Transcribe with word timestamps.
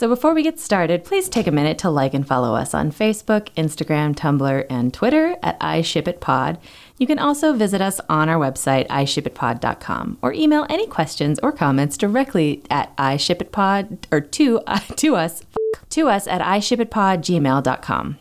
So 0.00 0.08
before 0.08 0.32
we 0.32 0.42
get 0.42 0.58
started, 0.58 1.04
please 1.04 1.28
take 1.28 1.46
a 1.46 1.50
minute 1.50 1.76
to 1.80 1.90
like 1.90 2.14
and 2.14 2.26
follow 2.26 2.54
us 2.54 2.72
on 2.72 2.90
Facebook, 2.90 3.50
Instagram, 3.54 4.16
Tumblr, 4.16 4.64
and 4.70 4.94
Twitter 4.94 5.36
at 5.42 5.60
iShipItPod. 5.60 6.56
You 6.96 7.06
can 7.06 7.18
also 7.18 7.52
visit 7.52 7.82
us 7.82 8.00
on 8.08 8.30
our 8.30 8.38
website, 8.38 8.88
iShipItPod.com, 8.88 10.16
or 10.22 10.32
email 10.32 10.64
any 10.70 10.86
questions 10.86 11.38
or 11.42 11.52
comments 11.52 11.98
directly 11.98 12.62
at 12.70 12.96
iShipItPod 12.96 14.04
or 14.10 14.22
to, 14.22 14.60
uh, 14.60 14.78
to 14.96 15.16
us 15.16 15.42
to 15.90 16.08
us 16.08 16.26
at 16.26 16.40
iShipItPod.gmail.com. 16.40 18.18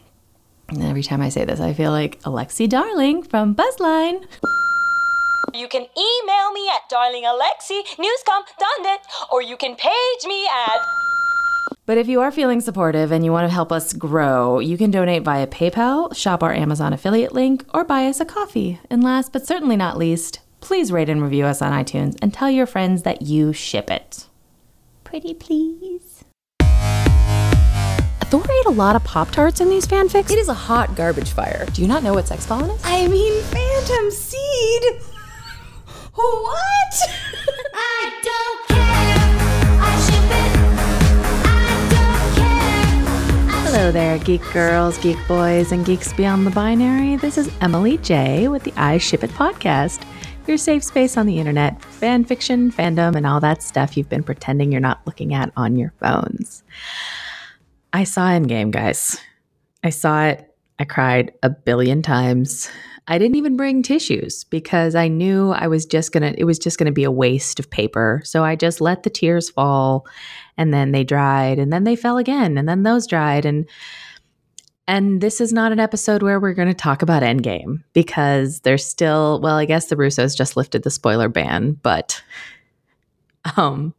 And 0.68 0.84
every 0.84 1.04
time 1.04 1.21
I 1.21 1.30
say 1.30 1.46
this, 1.46 1.61
I 1.61 1.71
feel 1.71 1.91
like 1.91 2.21
Alexi 2.23 2.68
Darling 2.68 3.23
from 3.23 3.55
Buzzline. 3.55 4.25
You 5.54 5.70
can 5.70 5.84
email 5.84 6.52
me 6.52 6.68
at 6.68 6.89
darlingalexi.newscom.net 6.91 9.05
or 9.32 9.41
you 9.41 9.55
can 9.55 9.77
page 9.77 10.25
me 10.27 10.46
at 10.46 10.82
but 11.89 11.97
if 11.97 12.07
you 12.07 12.21
are 12.21 12.29
feeling 12.29 12.61
supportive 12.61 13.11
and 13.11 13.25
you 13.25 13.31
want 13.31 13.49
to 13.49 13.51
help 13.51 13.71
us 13.71 13.93
grow, 13.93 14.59
you 14.59 14.77
can 14.77 14.91
donate 14.91 15.23
via 15.23 15.47
PayPal, 15.47 16.15
shop 16.15 16.43
our 16.43 16.54
Amazon 16.54 16.93
affiliate 16.93 17.33
link, 17.33 17.65
or 17.73 17.83
buy 17.83 18.05
us 18.05 18.19
a 18.19 18.25
coffee. 18.25 18.79
And 18.91 19.04
last 19.04 19.33
but 19.33 19.47
certainly 19.47 19.75
not 19.75 19.97
least, 19.97 20.39
please 20.61 20.91
rate 20.91 21.09
and 21.09 21.23
review 21.23 21.45
us 21.45 21.64
on 21.64 21.71
iTunes 21.71 22.15
and 22.21 22.31
tell 22.31 22.47
your 22.47 22.67
friends 22.67 23.01
that 23.01 23.23
you 23.23 23.54
ship 23.54 23.89
it. 23.89 24.28
Pretty 25.04 25.33
please. 25.33 26.23
Thor 28.25 28.43
ate 28.43 28.65
a 28.67 28.69
lot 28.69 28.95
of 28.95 29.03
Pop 29.03 29.31
Tarts 29.31 29.59
in 29.59 29.71
these 29.71 29.87
fanfics. 29.87 30.29
It 30.29 30.37
is 30.37 30.47
a 30.47 30.53
hot 30.53 30.95
garbage 30.95 31.31
fire. 31.31 31.65
Do 31.73 31.81
you 31.81 31.87
not 31.87 32.03
know 32.03 32.14
what 32.14 32.28
sex 32.28 32.45
pollen 32.45 32.69
is? 32.69 32.81
I 32.83 33.08
mean, 33.08 33.42
Phantom 33.45 34.11
Seed. 34.11 34.83
what? 36.14 37.56
There, 43.92 44.20
geek 44.20 44.44
girls, 44.53 45.00
geek 45.00 45.17
boys, 45.28 45.72
and 45.72 45.84
geeks 45.84 46.14
beyond 46.14 46.45
the 46.45 46.52
binary. 46.52 47.16
This 47.16 47.40
is 47.40 47.52
Emily 47.59 47.98
J 47.98 48.48
with 48.48 48.64
the 48.64 48.72
I 48.78 49.00
Ship 49.00 49.23
It 49.23 49.31
podcast, 49.31 50.06
your 50.46 50.58
safe 50.58 50.84
space 50.84 51.18
on 51.18 51.26
the 51.26 51.40
internet, 51.40 51.81
fan 51.81 52.23
fiction, 52.23 52.72
fandom, 52.72 53.16
and 53.16 53.26
all 53.26 53.40
that 53.40 53.64
stuff 53.64 53.98
you've 53.98 54.08
been 54.08 54.22
pretending 54.22 54.72
you're 54.72 54.80
not 54.80 55.02
looking 55.08 55.34
at 55.34 55.52
on 55.58 55.76
your 55.76 55.92
phones. 56.00 56.62
I 57.92 58.04
saw 58.04 58.30
Endgame, 58.30 58.70
guys. 58.70 59.20
I 59.84 59.90
saw 59.90 60.26
it. 60.26 60.56
I 60.78 60.86
cried 60.86 61.34
a 61.42 61.50
billion 61.50 62.03
times. 62.03 62.70
I 63.08 63.18
didn't 63.18 63.38
even 63.38 63.58
bring 63.58 63.81
tissues 63.81 64.44
because 64.44 64.94
I 64.94 65.08
knew 65.08 65.50
I 65.50 65.66
was 65.66 65.88
just 65.88 66.12
going 66.12 66.31
to, 66.31 66.40
it 66.40 66.44
was 66.44 66.59
just 66.59 66.78
going 66.78 66.86
to 66.86 66.92
be 66.92 67.06
a 67.06 67.12
waste 67.12 67.59
of 67.59 67.72
paper. 67.72 68.22
So 68.24 68.44
I 68.44 68.56
just 68.56 68.81
let 68.81 69.02
the 69.02 69.09
tears 69.09 69.50
fall 69.50 70.06
and 70.60 70.72
then 70.74 70.92
they 70.92 71.04
dried 71.04 71.58
and 71.58 71.74
then 71.74 71.86
they 71.86 71.96
fell 71.96 72.18
again 72.18 72.58
and 72.58 72.70
then 72.70 72.84
those 72.84 73.08
dried. 73.08 73.46
And, 73.46 73.68
and 74.88 75.22
this 75.22 75.40
is 75.42 75.54
not 75.54 75.72
an 75.72 75.80
episode 75.80 76.22
where 76.22 76.40
we're 76.40 76.54
going 76.54 76.68
to 76.68 76.74
talk 76.74 77.02
about 77.02 77.24
Endgame 77.24 77.82
because 77.94 78.60
there's 78.60 78.86
still, 78.86 79.40
well, 79.42 79.56
I 79.56 79.66
guess 79.66 79.88
the 79.88 79.96
Russos 79.96 80.38
just 80.38 80.58
lifted 80.58 80.84
the 80.84 80.92
spoiler 80.92 81.30
ban, 81.30 81.80
but, 81.82 82.22
um, 83.58 83.96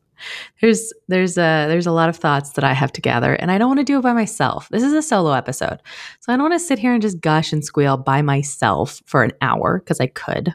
there's 0.61 0.92
there's 1.08 1.38
a 1.38 1.64
there's 1.66 1.86
a 1.86 1.92
lot 1.92 2.11
of 2.11 2.16
thoughts 2.16 2.50
that 2.50 2.62
I 2.62 2.75
have 2.75 2.92
to 2.92 3.00
gather, 3.00 3.33
and 3.33 3.50
I 3.50 3.56
don't 3.56 3.69
want 3.69 3.81
to 3.81 3.84
do 3.84 3.98
it 3.98 4.03
by 4.03 4.12
myself. 4.12 4.69
This 4.69 4.83
is 4.83 4.92
a 4.92 5.00
solo 5.00 5.33
episode, 5.33 5.78
so 6.20 6.31
I 6.31 6.36
don't 6.36 6.50
want 6.50 6.61
to 6.61 6.66
sit 6.66 6.78
here 6.78 6.92
and 6.92 7.00
just 7.00 7.22
gush 7.22 7.55
and 7.55 7.64
squeal 7.64 7.97
by 7.97 8.20
myself 8.20 9.00
for 9.06 9.22
an 9.22 9.33
hour 9.41 9.78
because 9.78 9.98
I 9.98 10.08
could, 10.08 10.55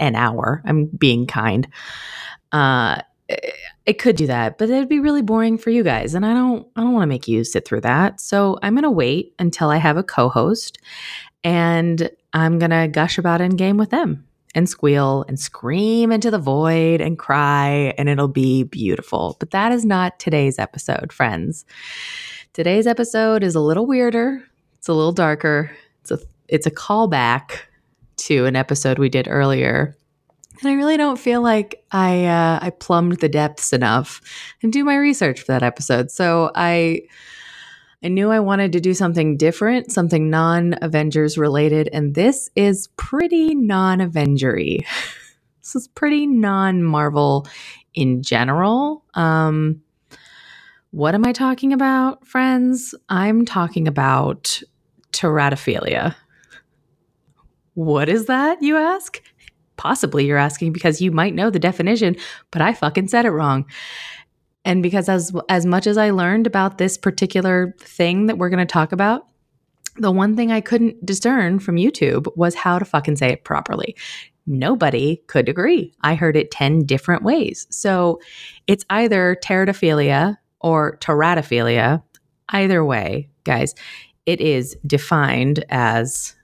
an 0.00 0.16
hour. 0.16 0.62
I'm 0.64 0.86
being 0.86 1.28
kind. 1.28 1.68
Uh, 2.50 3.02
I 3.88 3.94
could 3.94 4.16
do 4.16 4.26
that, 4.26 4.58
but 4.58 4.68
it'd 4.68 4.88
be 4.88 5.00
really 5.00 5.22
boring 5.22 5.56
for 5.56 5.70
you 5.70 5.82
guys, 5.82 6.14
and 6.14 6.26
I 6.26 6.34
don't 6.34 6.68
I 6.76 6.82
don't 6.82 6.92
want 6.92 7.04
to 7.04 7.08
make 7.08 7.26
you 7.26 7.42
sit 7.42 7.66
through 7.66 7.80
that. 7.80 8.20
So 8.20 8.58
I'm 8.62 8.74
gonna 8.74 8.90
wait 8.90 9.34
until 9.38 9.70
I 9.70 9.78
have 9.78 9.96
a 9.96 10.02
co-host, 10.02 10.78
and 11.42 12.10
I'm 12.34 12.58
gonna 12.58 12.86
gush 12.86 13.16
about 13.16 13.40
Endgame 13.40 13.78
with 13.78 13.88
them 13.88 14.26
and 14.54 14.68
squeal 14.68 15.24
and 15.26 15.40
scream 15.40 16.12
into 16.12 16.30
the 16.30 16.38
void 16.38 17.00
and 17.00 17.18
cry, 17.18 17.94
and 17.96 18.10
it'll 18.10 18.28
be 18.28 18.62
beautiful. 18.62 19.38
But 19.40 19.52
that 19.52 19.72
is 19.72 19.86
not 19.86 20.18
today's 20.18 20.58
episode, 20.58 21.10
friends. 21.10 21.64
Today's 22.52 22.86
episode 22.86 23.42
is 23.42 23.54
a 23.54 23.60
little 23.60 23.86
weirder. 23.86 24.42
It's 24.76 24.88
a 24.88 24.92
little 24.92 25.12
darker. 25.12 25.70
It's 26.02 26.10
a 26.10 26.18
it's 26.48 26.66
a 26.66 26.70
callback 26.70 27.60
to 28.18 28.44
an 28.44 28.54
episode 28.54 28.98
we 28.98 29.08
did 29.08 29.28
earlier. 29.30 29.96
And 30.60 30.68
I 30.68 30.74
really 30.74 30.96
don't 30.96 31.18
feel 31.18 31.42
like 31.42 31.84
I 31.92 32.24
uh, 32.26 32.58
I 32.60 32.70
plumbed 32.70 33.20
the 33.20 33.28
depths 33.28 33.72
enough 33.72 34.20
and 34.62 34.72
do 34.72 34.84
my 34.84 34.96
research 34.96 35.40
for 35.40 35.52
that 35.52 35.62
episode. 35.62 36.10
So 36.10 36.50
I 36.54 37.02
I 38.02 38.08
knew 38.08 38.30
I 38.30 38.40
wanted 38.40 38.72
to 38.72 38.80
do 38.80 38.94
something 38.94 39.36
different, 39.36 39.90
something 39.92 40.30
non 40.30 40.76
Avengers 40.82 41.36
related, 41.36 41.88
and 41.92 42.14
this 42.14 42.50
is 42.56 42.88
pretty 42.96 43.54
non 43.54 43.98
Avengery. 44.00 44.84
this 45.62 45.76
is 45.76 45.88
pretty 45.88 46.26
non 46.26 46.82
Marvel 46.82 47.46
in 47.94 48.22
general. 48.22 49.04
Um, 49.14 49.82
what 50.90 51.14
am 51.14 51.26
I 51.26 51.32
talking 51.32 51.72
about, 51.72 52.26
friends? 52.26 52.94
I'm 53.08 53.44
talking 53.44 53.86
about 53.86 54.62
teratophilia. 55.12 56.14
What 57.74 58.08
is 58.08 58.26
that, 58.26 58.62
you 58.62 58.76
ask? 58.76 59.20
Possibly 59.78 60.26
you're 60.26 60.36
asking 60.36 60.72
because 60.72 61.00
you 61.00 61.10
might 61.10 61.34
know 61.34 61.48
the 61.48 61.58
definition, 61.58 62.16
but 62.50 62.60
I 62.60 62.74
fucking 62.74 63.08
said 63.08 63.24
it 63.24 63.30
wrong. 63.30 63.64
And 64.64 64.82
because 64.82 65.08
as 65.08 65.32
as 65.48 65.64
much 65.64 65.86
as 65.86 65.96
I 65.96 66.10
learned 66.10 66.46
about 66.46 66.76
this 66.76 66.98
particular 66.98 67.74
thing 67.78 68.26
that 68.26 68.36
we're 68.36 68.50
going 68.50 68.58
to 68.58 68.70
talk 68.70 68.92
about, 68.92 69.26
the 69.96 70.10
one 70.10 70.36
thing 70.36 70.52
I 70.52 70.60
couldn't 70.60 71.04
discern 71.06 71.58
from 71.58 71.76
YouTube 71.76 72.26
was 72.36 72.54
how 72.54 72.78
to 72.78 72.84
fucking 72.84 73.16
say 73.16 73.30
it 73.30 73.44
properly. 73.44 73.96
Nobody 74.46 75.22
could 75.26 75.48
agree. 75.48 75.92
I 76.02 76.14
heard 76.14 76.36
it 76.36 76.50
10 76.50 76.84
different 76.84 77.22
ways. 77.22 77.66
So 77.70 78.20
it's 78.66 78.84
either 78.90 79.36
teratophilia 79.44 80.36
or 80.60 80.96
teratophilia. 80.98 82.02
Either 82.50 82.84
way, 82.84 83.28
guys, 83.44 83.74
it 84.24 84.40
is 84.40 84.76
defined 84.86 85.64
as 85.68 86.34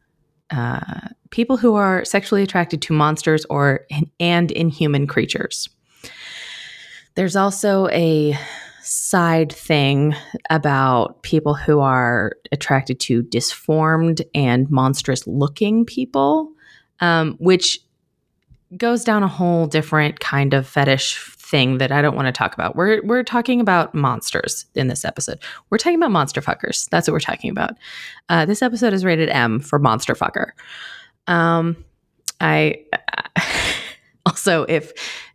uh, 0.51 1.09
people 1.31 1.57
who 1.57 1.75
are 1.75 2.05
sexually 2.05 2.43
attracted 2.43 2.83
to 2.83 2.93
monsters 2.93 3.45
or 3.51 3.87
and 4.21 4.51
inhuman 4.53 5.07
creatures. 5.07 5.69
There's 7.15 7.37
also 7.37 7.89
a 7.89 8.39
side 8.83 9.53
thing 9.53 10.15
about 10.51 11.23
people 11.23 11.55
who 11.55 11.81
are 11.81 12.33
attracted 12.53 13.01
to 13.01 13.23
disformed 13.23 14.23
and 14.35 14.71
monstrous 14.71 15.27
looking 15.27 15.87
people, 15.87 16.53
um, 17.01 17.37
which 17.39 17.81
goes 18.77 19.05
down 19.05 19.23
a 19.23 19.29
whole 19.29 19.67
different 19.67 20.21
kind 20.21 20.53
of 20.53 20.67
fetish 20.67 21.17
thing 21.45 21.79
that 21.79 21.93
I 21.93 22.03
don't 22.03 22.17
want 22.17 22.27
to 22.27 22.33
talk 22.33 22.55
about. 22.55 22.75
We're 22.75 23.03
we're 23.05 23.23
talking 23.23 23.61
about 23.61 23.95
monsters 23.95 24.67
in 24.75 24.89
this 24.89 25.05
episode. 25.05 25.39
We're 25.71 25.79
talking 25.79 25.99
about 25.99 26.11
monster 26.11 26.41
fuckers. 26.41 26.89
That's 26.89 27.07
what 27.07 27.13
we're 27.13 27.21
talking 27.21 27.51
about. 27.51 27.77
Uh, 28.29 28.47
this 28.47 28.63
episode 28.63 28.93
is 28.93 29.05
rated 29.05 29.29
M 29.29 29.61
for 29.61 29.79
monster 29.79 30.15
fucker. 30.15 30.51
Um, 31.27 31.77
I 32.41 32.85
also 34.27 34.65
if 34.69 34.93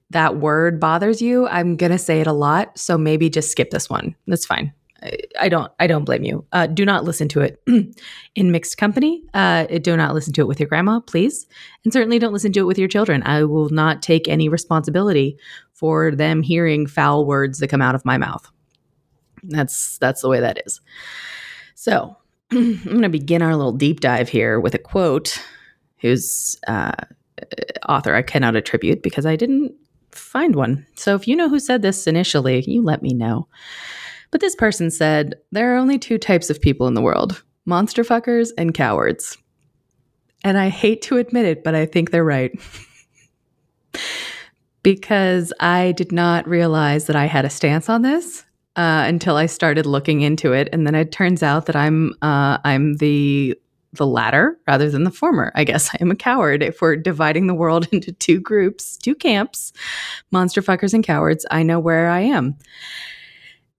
that 0.10 0.38
word 0.38 0.80
bothers 0.80 1.22
you, 1.22 1.48
I'm 1.48 1.76
gonna 1.76 2.00
say 2.00 2.22
it 2.22 2.28
a 2.28 2.34
lot. 2.34 2.78
So 2.78 2.98
maybe 2.98 3.30
just 3.30 3.52
skip 3.52 3.70
this 3.70 3.90
one. 3.90 4.16
That's 4.26 4.46
fine. 4.46 4.74
I, 5.04 5.18
I 5.40 5.50
don't. 5.50 5.72
I 5.80 5.88
don't 5.88 6.06
blame 6.06 6.24
you. 6.24 6.46
Uh, 6.52 6.68
do 6.68 6.86
not 6.86 7.04
listen 7.04 7.28
to 7.30 7.42
it 7.42 7.62
in 8.36 8.52
mixed 8.52 8.78
company. 8.78 9.24
Uh, 9.34 9.66
do 9.66 9.96
not 9.96 10.14
listen 10.14 10.34
to 10.34 10.42
it 10.42 10.48
with 10.48 10.60
your 10.60 10.68
grandma, 10.68 11.00
please, 11.00 11.46
and 11.84 11.94
certainly 11.94 12.20
don't 12.20 12.34
listen 12.34 12.52
to 12.54 12.62
it 12.62 12.66
with 12.66 12.80
your 12.80 12.88
children. 12.88 13.22
I 13.24 13.44
will 13.44 13.70
not 13.70 14.02
take 14.02 14.28
any 14.28 14.50
responsibility 14.50 15.38
for 15.80 16.12
them 16.12 16.42
hearing 16.42 16.86
foul 16.86 17.26
words 17.26 17.60
that 17.60 17.70
come 17.70 17.82
out 17.82 17.96
of 17.96 18.04
my 18.04 18.18
mouth. 18.18 18.46
That's 19.44 19.98
that's 20.00 20.22
the 20.22 20.28
way 20.28 20.42
that 20.42 20.62
is. 20.66 20.82
So 21.76 22.18
I'm 22.52 22.84
going 22.84 23.02
to 23.04 23.10
begin 23.10 23.42
our 23.42 23.56
little 23.56 23.72
deep 23.72 24.02
dive 24.02 24.28
here 24.28 24.60
with 24.60 24.76
a 24.76 24.80
quote. 24.80 25.42
Whose 26.02 26.58
uh, 26.68 26.94
author 27.88 28.16
I 28.16 28.22
cannot 28.22 28.56
attribute 28.56 29.04
because 29.04 29.26
I 29.26 29.36
didn't 29.36 29.74
find 30.12 30.56
one. 30.56 30.86
So 30.96 31.16
if 31.16 31.28
you 31.28 31.36
know 31.36 31.50
who 31.50 31.60
said 31.60 31.82
this 31.82 32.08
initially, 32.08 32.64
you 32.66 32.82
let 32.82 33.02
me 33.02 33.14
know. 33.14 33.48
But 34.32 34.42
this 34.42 34.56
person 34.56 34.92
said, 34.92 35.36
There 35.52 35.74
are 35.74 35.78
only 35.78 35.98
two 35.98 36.18
types 36.18 36.50
of 36.50 36.62
people 36.62 36.88
in 36.88 36.94
the 36.94 37.02
world 37.02 37.42
monster 37.66 38.04
fuckers 38.04 38.50
and 38.58 38.74
cowards. 38.74 39.38
And 40.44 40.58
I 40.58 40.70
hate 40.70 41.02
to 41.04 41.18
admit 41.18 41.46
it, 41.46 41.64
but 41.64 41.76
I 41.76 41.86
think 41.86 42.12
they're 42.12 42.24
right. 42.24 42.52
because 44.84 45.54
I 45.60 45.94
did 45.94 46.12
not 46.12 46.48
realize 46.48 47.08
that 47.08 47.16
I 47.16 47.26
had 47.26 47.46
a 47.46 47.50
stance 47.50 47.90
on 47.90 48.02
this 48.02 48.46
uh, 48.76 49.04
until 49.08 49.36
I 49.36 49.46
started 49.46 49.86
looking 49.86 50.22
into 50.22 50.54
it, 50.54 50.70
and 50.72 50.86
then 50.86 50.96
it 50.96 51.12
turns 51.12 51.44
out 51.44 51.66
that 51.66 51.76
I'm 51.76 52.14
uh, 52.22 52.60
I'm 52.64 52.98
the 52.98 53.58
the 53.94 54.06
latter 54.06 54.58
rather 54.68 54.90
than 54.90 55.04
the 55.04 55.12
former. 55.12 55.52
I 55.56 55.64
guess 55.64 55.90
I 55.94 55.98
am 56.02 56.12
a 56.12 56.16
coward. 56.16 56.64
If 56.64 56.82
we're 56.82 56.96
dividing 56.96 57.48
the 57.48 57.56
world 57.56 57.88
into 57.92 58.12
two 58.14 58.40
groups, 58.40 58.98
two 58.98 59.16
camps, 59.16 59.74
monster 60.32 60.62
fuckers 60.62 60.94
and 60.94 61.04
cowards, 61.04 61.46
I 61.52 61.64
know 61.64 61.80
where 61.80 62.10
I 62.10 62.22
am. 62.22 62.58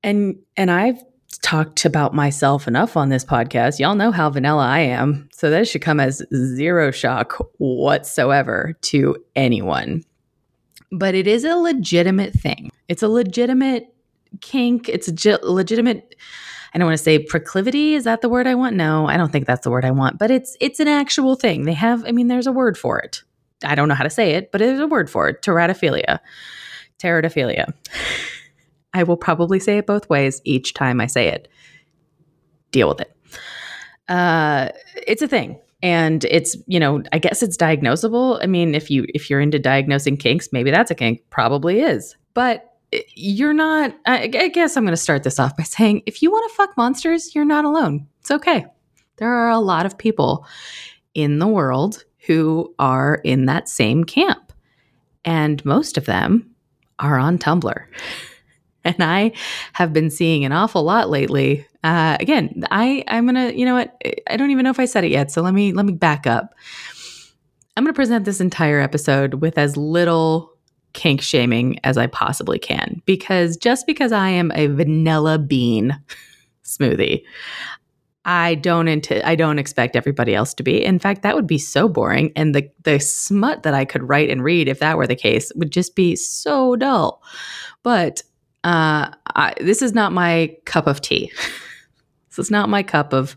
And 0.02 0.36
and 0.56 0.70
I've 0.70 1.02
talked 1.42 1.84
about 1.84 2.14
myself 2.14 2.68
enough 2.68 2.96
on 2.96 3.08
this 3.08 3.24
podcast. 3.24 3.78
Y'all 3.78 3.94
know 3.94 4.10
how 4.10 4.28
vanilla 4.28 4.66
I 4.66 4.80
am. 4.80 5.28
So 5.32 5.48
that 5.50 5.68
should 5.68 5.82
come 5.82 6.00
as 6.00 6.22
zero 6.34 6.90
shock 6.90 7.38
whatsoever 7.58 8.76
to 8.82 9.16
anyone. 9.36 10.04
But 10.92 11.14
it 11.14 11.26
is 11.26 11.44
a 11.44 11.56
legitimate 11.56 12.32
thing. 12.32 12.70
It's 12.88 13.02
a 13.02 13.08
legitimate 13.08 13.94
kink. 14.40 14.88
It's 14.88 15.08
a 15.08 15.38
legitimate 15.42 16.14
I 16.72 16.78
don't 16.78 16.86
want 16.86 16.98
to 16.98 17.02
say 17.02 17.18
proclivity. 17.18 17.94
Is 17.94 18.04
that 18.04 18.20
the 18.20 18.28
word 18.28 18.46
I 18.46 18.54
want? 18.54 18.76
No, 18.76 19.08
I 19.08 19.16
don't 19.16 19.32
think 19.32 19.46
that's 19.46 19.64
the 19.64 19.70
word 19.70 19.84
I 19.84 19.90
want. 19.90 20.18
But 20.18 20.30
it's 20.30 20.56
it's 20.60 20.80
an 20.80 20.88
actual 20.88 21.34
thing. 21.34 21.64
They 21.64 21.72
have. 21.72 22.04
I 22.06 22.12
mean, 22.12 22.28
there's 22.28 22.46
a 22.46 22.52
word 22.52 22.78
for 22.78 22.98
it. 23.00 23.22
I 23.64 23.74
don't 23.74 23.88
know 23.88 23.94
how 23.94 24.04
to 24.04 24.10
say 24.10 24.32
it, 24.32 24.52
but 24.52 24.60
there's 24.60 24.80
a 24.80 24.86
word 24.86 25.10
for 25.10 25.28
it. 25.28 25.42
Teratophilia. 25.42 26.20
Teratophilia. 26.98 27.72
I 28.92 29.02
will 29.02 29.16
probably 29.16 29.60
say 29.60 29.78
it 29.78 29.86
both 29.86 30.08
ways 30.08 30.40
each 30.44 30.74
time 30.74 31.00
I 31.00 31.06
say 31.06 31.28
it. 31.28 31.48
Deal 32.72 32.88
with 32.88 33.00
it. 33.00 33.16
Uh, 34.08 34.70
it's 35.06 35.22
a 35.22 35.28
thing, 35.28 35.60
and 35.82 36.24
it's 36.24 36.56
you 36.66 36.80
know 36.80 37.02
I 37.12 37.18
guess 37.18 37.42
it's 37.42 37.56
diagnosable. 37.56 38.38
I 38.42 38.46
mean, 38.46 38.74
if 38.74 38.90
you 38.90 39.06
if 39.14 39.30
you're 39.30 39.40
into 39.40 39.58
diagnosing 39.58 40.16
kinks, 40.16 40.50
maybe 40.52 40.70
that's 40.70 40.90
a 40.90 40.94
kink. 40.94 41.22
Probably 41.30 41.80
is, 41.80 42.16
but 42.34 42.74
eh, 42.92 43.02
you're 43.14 43.54
not 43.54 43.94
I, 44.06 44.30
I 44.34 44.48
guess 44.48 44.76
i'm 44.76 44.84
going 44.84 44.92
to 44.92 44.96
start 44.96 45.22
this 45.22 45.38
off 45.38 45.56
by 45.56 45.62
saying 45.62 46.02
if 46.06 46.22
you 46.22 46.30
want 46.30 46.50
to 46.50 46.56
fuck 46.56 46.76
monsters 46.76 47.34
you're 47.34 47.44
not 47.44 47.64
alone. 47.64 48.06
It's 48.20 48.30
okay. 48.30 48.66
There 49.16 49.32
are 49.32 49.50
a 49.50 49.58
lot 49.58 49.86
of 49.86 49.98
people 49.98 50.46
in 51.14 51.38
the 51.38 51.46
world 51.46 52.04
who 52.26 52.74
are 52.78 53.16
in 53.24 53.46
that 53.46 53.68
same 53.68 54.04
camp. 54.04 54.52
And 55.24 55.64
most 55.64 55.98
of 55.98 56.06
them 56.06 56.54
are 56.98 57.18
on 57.18 57.38
tumblr. 57.38 57.84
And 58.82 59.04
i 59.04 59.32
have 59.74 59.92
been 59.92 60.08
seeing 60.08 60.46
an 60.46 60.52
awful 60.52 60.82
lot 60.82 61.10
lately 61.10 61.66
uh, 61.84 62.16
again 62.20 62.64
i 62.70 63.02
i'm 63.08 63.26
gonna 63.26 63.50
you 63.50 63.64
know 63.64 63.74
what 63.74 64.00
i 64.28 64.36
don't 64.36 64.50
even 64.50 64.64
know 64.64 64.70
if 64.70 64.80
i 64.80 64.84
said 64.84 65.04
it 65.04 65.10
yet 65.10 65.30
so 65.30 65.42
let 65.42 65.54
me 65.54 65.72
let 65.72 65.86
me 65.86 65.92
back 65.92 66.26
up 66.26 66.54
i'm 67.76 67.84
gonna 67.84 67.94
present 67.94 68.24
this 68.24 68.40
entire 68.40 68.80
episode 68.80 69.34
with 69.34 69.56
as 69.56 69.76
little 69.76 70.50
kink 70.92 71.20
shaming 71.20 71.78
as 71.84 71.96
I 71.96 72.06
possibly 72.06 72.58
can 72.58 73.00
because 73.06 73.56
just 73.56 73.86
because 73.86 74.12
I 74.12 74.28
am 74.28 74.50
a 74.54 74.66
vanilla 74.66 75.38
bean 75.38 75.98
smoothie, 76.64 77.22
I 78.24 78.56
don't 78.56 78.88
int- 78.88 79.24
I 79.24 79.34
don't 79.34 79.58
expect 79.58 79.96
everybody 79.96 80.34
else 80.34 80.52
to 80.54 80.62
be. 80.62 80.84
In 80.84 80.98
fact, 80.98 81.22
that 81.22 81.34
would 81.34 81.46
be 81.46 81.58
so 81.58 81.88
boring 81.88 82.32
and 82.36 82.54
the 82.54 82.70
the 82.82 82.98
smut 82.98 83.62
that 83.62 83.74
I 83.74 83.84
could 83.84 84.08
write 84.08 84.30
and 84.30 84.44
read 84.44 84.68
if 84.68 84.78
that 84.80 84.96
were 84.96 85.06
the 85.06 85.16
case 85.16 85.50
would 85.56 85.70
just 85.70 85.96
be 85.96 86.16
so 86.16 86.76
dull. 86.76 87.22
But 87.82 88.22
uh, 88.62 89.10
I, 89.34 89.54
this 89.60 89.80
is 89.80 89.94
not 89.94 90.12
my 90.12 90.54
cup 90.66 90.86
of 90.86 91.00
tea. 91.00 91.32
is 92.40 92.50
not 92.50 92.68
my 92.68 92.82
cup 92.82 93.12
of 93.12 93.36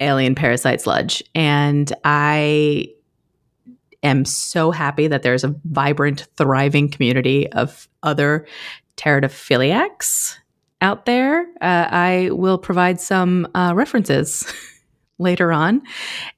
alien 0.00 0.34
parasite 0.34 0.80
sludge. 0.80 1.22
And 1.34 1.92
I 2.04 2.88
am 4.02 4.24
so 4.24 4.70
happy 4.70 5.06
that 5.08 5.22
there's 5.22 5.44
a 5.44 5.54
vibrant, 5.64 6.26
thriving 6.36 6.88
community 6.88 7.50
of 7.52 7.88
other 8.02 8.46
teratophiliacs 8.96 10.36
out 10.80 11.06
there. 11.06 11.40
Uh, 11.60 11.88
I 11.90 12.30
will 12.32 12.58
provide 12.58 13.00
some 13.00 13.46
uh, 13.54 13.72
references 13.74 14.52
later 15.18 15.52
on 15.52 15.82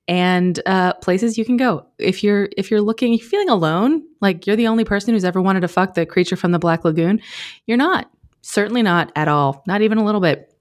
and 0.08 0.60
uh, 0.66 0.94
places 0.94 1.38
you 1.38 1.44
can 1.44 1.56
go. 1.56 1.86
If 1.98 2.24
you're 2.24 2.48
if 2.56 2.70
you're 2.70 2.80
looking 2.80 3.12
you're 3.12 3.26
feeling 3.26 3.48
alone 3.48 4.02
like 4.20 4.46
you're 4.46 4.56
the 4.56 4.66
only 4.66 4.84
person 4.84 5.14
who's 5.14 5.24
ever 5.24 5.40
wanted 5.40 5.60
to 5.60 5.68
fuck 5.68 5.94
the 5.94 6.04
creature 6.04 6.34
from 6.34 6.50
the 6.50 6.58
black 6.58 6.84
lagoon 6.84 7.20
you're 7.66 7.76
not. 7.76 8.10
Certainly 8.44 8.82
not 8.82 9.12
at 9.14 9.28
all. 9.28 9.62
Not 9.68 9.82
even 9.82 9.98
a 9.98 10.04
little 10.04 10.20
bit 10.20 10.51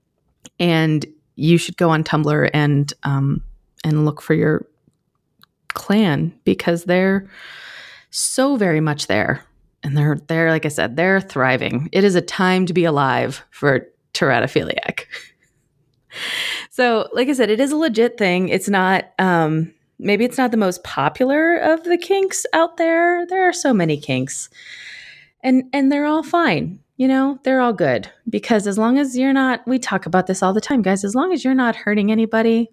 and 0.60 1.06
you 1.36 1.58
should 1.58 1.78
go 1.78 1.90
on 1.90 2.04
tumblr 2.04 2.50
and 2.54 2.94
um, 3.04 3.44
and 3.84 4.06
look 4.06 4.22
for 4.22 4.34
your 4.34 4.66
clan 5.74 6.34
because 6.44 6.84
they're 6.84 7.30
so 8.10 8.58
very 8.58 8.82
much 8.82 9.08
there. 9.08 9.44
And 9.84 9.98
they're 9.98 10.20
they're 10.28 10.52
like 10.52 10.66
I 10.66 10.70
said, 10.70 10.96
they're 10.96 11.22
thriving. 11.22 11.90
It 11.92 12.04
is 12.04 12.16
a 12.16 12.22
time 12.22 12.66
to 12.68 12.74
be 12.74 12.86
alive 12.86 13.44
for 13.50 13.88
teratophiliac. 14.14 15.06
so, 16.70 17.10
like 17.14 17.30
I 17.30 17.34
said, 17.34 17.50
it 17.50 17.60
is 17.60 17.72
a 17.72 17.78
legit 17.78 18.18
thing. 18.18 18.50
It's 18.50 18.70
not 18.70 19.12
um 19.18 19.74
maybe 19.98 20.26
it's 20.26 20.38
not 20.38 20.52
the 20.52 20.58
most 20.58 20.84
popular 20.84 21.58
of 21.58 21.84
the 21.84 21.98
kinks 21.98 22.46
out 22.54 22.78
there. 22.78 23.26
There 23.26 23.48
are 23.48 23.54
so 23.54 23.74
many 23.74 23.98
kinks. 23.98 24.50
And 25.42 25.64
and 25.74 25.92
they're 25.92 26.06
all 26.06 26.24
fine. 26.24 26.80
You 27.02 27.08
know, 27.08 27.40
they're 27.42 27.62
all 27.62 27.74
good 27.74 28.12
because 28.30 28.68
as 28.68 28.78
long 28.78 29.00
as 29.00 29.18
you're 29.18 29.34
not 29.34 29.68
we 29.68 29.80
talk 29.80 30.06
about 30.06 30.28
this 30.28 30.44
all 30.44 30.54
the 30.54 30.62
time, 30.62 30.84
guys, 30.84 31.04
as 31.04 31.16
long 31.16 31.34
as 31.34 31.44
you're 31.44 31.56
not 31.56 31.76
hurting 31.76 32.12
anybody, 32.12 32.70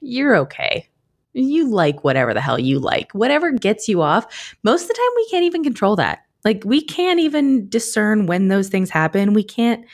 you're 0.00 0.36
okay. 0.36 0.88
You 1.32 1.68
like 1.68 2.04
whatever 2.04 2.32
the 2.32 2.40
hell 2.40 2.60
you 2.60 2.78
like. 2.78 3.10
Whatever 3.10 3.50
gets 3.50 3.88
you 3.88 4.00
off. 4.00 4.54
Most 4.62 4.82
of 4.82 4.86
the 4.86 4.94
time, 4.94 5.12
we 5.16 5.28
can't 5.30 5.44
even 5.46 5.64
control 5.64 5.96
that. 5.96 6.20
Like, 6.44 6.62
we 6.64 6.80
can't 6.80 7.18
even 7.18 7.68
discern 7.68 8.26
when 8.26 8.46
those 8.46 8.68
things 8.68 8.88
happen. 8.88 9.32
We 9.32 9.42
can't, 9.42 9.84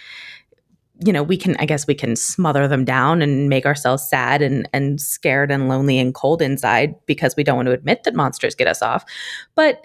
you 1.03 1.11
know, 1.15 1.23
we 1.23 1.39
can, 1.39 1.57
I 1.59 1.65
guess 1.65 1.87
we 1.87 1.95
can 1.95 2.15
smother 2.15 2.69
them 2.69 2.85
down 2.85 3.23
and 3.23 3.49
make 3.49 3.65
ourselves 3.65 4.07
sad 4.07 4.43
and, 4.43 4.69
and 4.75 5.01
scared 5.01 5.51
and 5.51 5.67
lonely 5.67 5.99
and 5.99 6.15
cold 6.15 6.43
inside 6.43 6.95
because 7.07 7.37
we 7.37 7.43
don't 7.43 7.57
want 7.57 7.69
to 7.69 7.73
admit 7.73 8.05
that 8.05 8.15
monsters 8.15 8.55
get 8.55 8.69
us 8.69 8.83
off. 8.83 9.07
But 9.55 9.83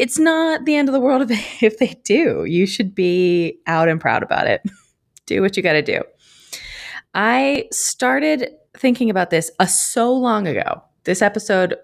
it's 0.00 0.18
not 0.18 0.64
the 0.64 0.76
end 0.76 0.88
of 0.88 0.94
the 0.94 1.00
world 1.00 1.30
if, 1.60 1.76
they 1.78 1.94
do. 2.04 2.46
You 2.46 2.66
should 2.66 2.94
be 2.94 3.60
out 3.66 3.88
and 3.88 4.00
proud 4.00 4.22
about 4.22 4.46
it. 4.46 4.62
do 5.26 5.42
what 5.42 5.56
you 5.56 5.62
got 5.62 5.74
to 5.74 5.82
do. 5.82 6.02
I 7.14 7.68
started 7.70 8.48
thinking 8.76 9.10
about 9.10 9.28
this 9.28 9.50
uh, 9.58 9.66
so 9.66 10.12
long 10.12 10.46
ago. 10.48 10.82
This 11.04 11.20
episode 11.20 11.76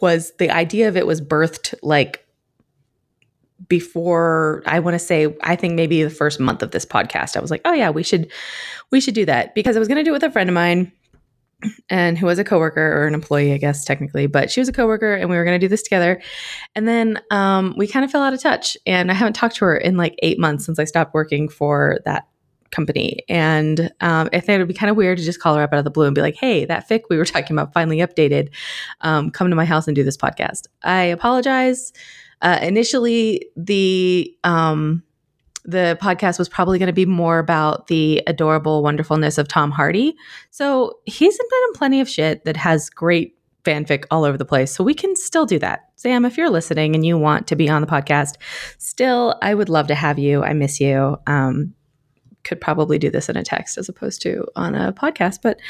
was 0.00 0.32
the 0.38 0.50
idea 0.50 0.86
of 0.86 0.96
it 0.96 1.06
was 1.06 1.20
birthed 1.20 1.74
like 1.82 2.26
before 3.68 4.62
I 4.66 4.78
want 4.78 4.94
to 4.94 4.98
say 4.98 5.34
I 5.42 5.56
think 5.56 5.74
maybe 5.74 6.02
the 6.02 6.10
first 6.10 6.38
month 6.38 6.62
of 6.62 6.72
this 6.72 6.84
podcast. 6.84 7.36
I 7.36 7.40
was 7.40 7.50
like, 7.50 7.62
"Oh 7.64 7.72
yeah, 7.72 7.90
we 7.90 8.02
should 8.02 8.30
we 8.90 9.00
should 9.00 9.14
do 9.14 9.24
that." 9.26 9.54
Because 9.54 9.76
I 9.76 9.78
was 9.78 9.88
going 9.88 9.98
to 9.98 10.04
do 10.04 10.10
it 10.10 10.12
with 10.12 10.22
a 10.22 10.30
friend 10.30 10.48
of 10.48 10.54
mine 10.54 10.92
and 11.90 12.16
who 12.16 12.26
was 12.26 12.38
a 12.38 12.44
coworker 12.44 12.92
or 13.00 13.06
an 13.06 13.14
employee, 13.14 13.52
I 13.52 13.58
guess 13.58 13.84
technically, 13.84 14.26
but 14.26 14.50
she 14.50 14.60
was 14.60 14.68
a 14.68 14.72
coworker 14.72 15.14
and 15.14 15.28
we 15.28 15.36
were 15.36 15.44
going 15.44 15.58
to 15.58 15.64
do 15.64 15.68
this 15.68 15.82
together. 15.82 16.20
And 16.74 16.86
then 16.86 17.20
um, 17.30 17.74
we 17.76 17.86
kind 17.86 18.04
of 18.04 18.10
fell 18.10 18.22
out 18.22 18.32
of 18.32 18.40
touch 18.40 18.76
and 18.86 19.10
I 19.10 19.14
haven't 19.14 19.32
talked 19.32 19.56
to 19.56 19.64
her 19.64 19.76
in 19.76 19.96
like 19.96 20.14
8 20.20 20.38
months 20.38 20.64
since 20.64 20.78
I 20.78 20.84
stopped 20.84 21.14
working 21.14 21.48
for 21.48 21.98
that 22.04 22.28
company. 22.70 23.20
And 23.28 23.92
um, 24.00 24.28
I 24.32 24.40
thought 24.40 24.56
it 24.56 24.58
would 24.58 24.68
be 24.68 24.74
kind 24.74 24.90
of 24.90 24.96
weird 24.96 25.18
to 25.18 25.24
just 25.24 25.40
call 25.40 25.56
her 25.56 25.62
up 25.62 25.72
out 25.72 25.78
of 25.78 25.84
the 25.84 25.90
blue 25.90 26.06
and 26.06 26.14
be 26.14 26.20
like, 26.20 26.36
hey, 26.36 26.64
that 26.66 26.88
fic 26.88 27.02
we 27.10 27.16
were 27.16 27.24
talking 27.26 27.56
about 27.56 27.72
finally 27.72 27.98
updated. 27.98 28.50
Um, 29.00 29.30
come 29.30 29.50
to 29.50 29.56
my 29.56 29.64
house 29.64 29.86
and 29.86 29.96
do 29.96 30.04
this 30.04 30.16
podcast. 30.16 30.66
I 30.82 31.02
apologize. 31.04 31.92
Uh, 32.40 32.58
initially, 32.62 33.46
the 33.56 34.32
um, 34.44 35.02
the 35.68 35.98
podcast 36.00 36.38
was 36.38 36.48
probably 36.48 36.78
going 36.78 36.86
to 36.86 36.94
be 36.94 37.04
more 37.04 37.38
about 37.38 37.88
the 37.88 38.22
adorable 38.26 38.82
wonderfulness 38.82 39.36
of 39.36 39.48
Tom 39.48 39.70
Hardy. 39.70 40.16
So 40.50 40.98
he's 41.04 41.36
been 41.36 41.60
in 41.68 41.72
plenty 41.74 42.00
of 42.00 42.08
shit 42.08 42.46
that 42.46 42.56
has 42.56 42.88
great 42.88 43.36
fanfic 43.64 44.04
all 44.10 44.24
over 44.24 44.38
the 44.38 44.46
place. 44.46 44.72
So 44.72 44.82
we 44.82 44.94
can 44.94 45.14
still 45.14 45.44
do 45.44 45.58
that. 45.58 45.90
Sam, 45.96 46.24
if 46.24 46.38
you're 46.38 46.48
listening 46.48 46.94
and 46.94 47.04
you 47.04 47.18
want 47.18 47.46
to 47.48 47.56
be 47.56 47.68
on 47.68 47.82
the 47.82 47.86
podcast, 47.86 48.36
still, 48.78 49.38
I 49.42 49.54
would 49.54 49.68
love 49.68 49.88
to 49.88 49.94
have 49.94 50.18
you. 50.18 50.42
I 50.42 50.54
miss 50.54 50.80
you. 50.80 51.18
Um, 51.26 51.74
could 52.44 52.62
probably 52.62 52.98
do 52.98 53.10
this 53.10 53.28
in 53.28 53.36
a 53.36 53.42
text 53.42 53.76
as 53.76 53.90
opposed 53.90 54.22
to 54.22 54.46
on 54.56 54.74
a 54.74 54.94
podcast, 54.94 55.40
but 55.42 55.60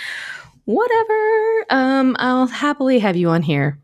whatever. 0.64 1.66
Um, 1.70 2.14
I'll 2.20 2.46
happily 2.46 3.00
have 3.00 3.16
you 3.16 3.30
on 3.30 3.42
here. 3.42 3.80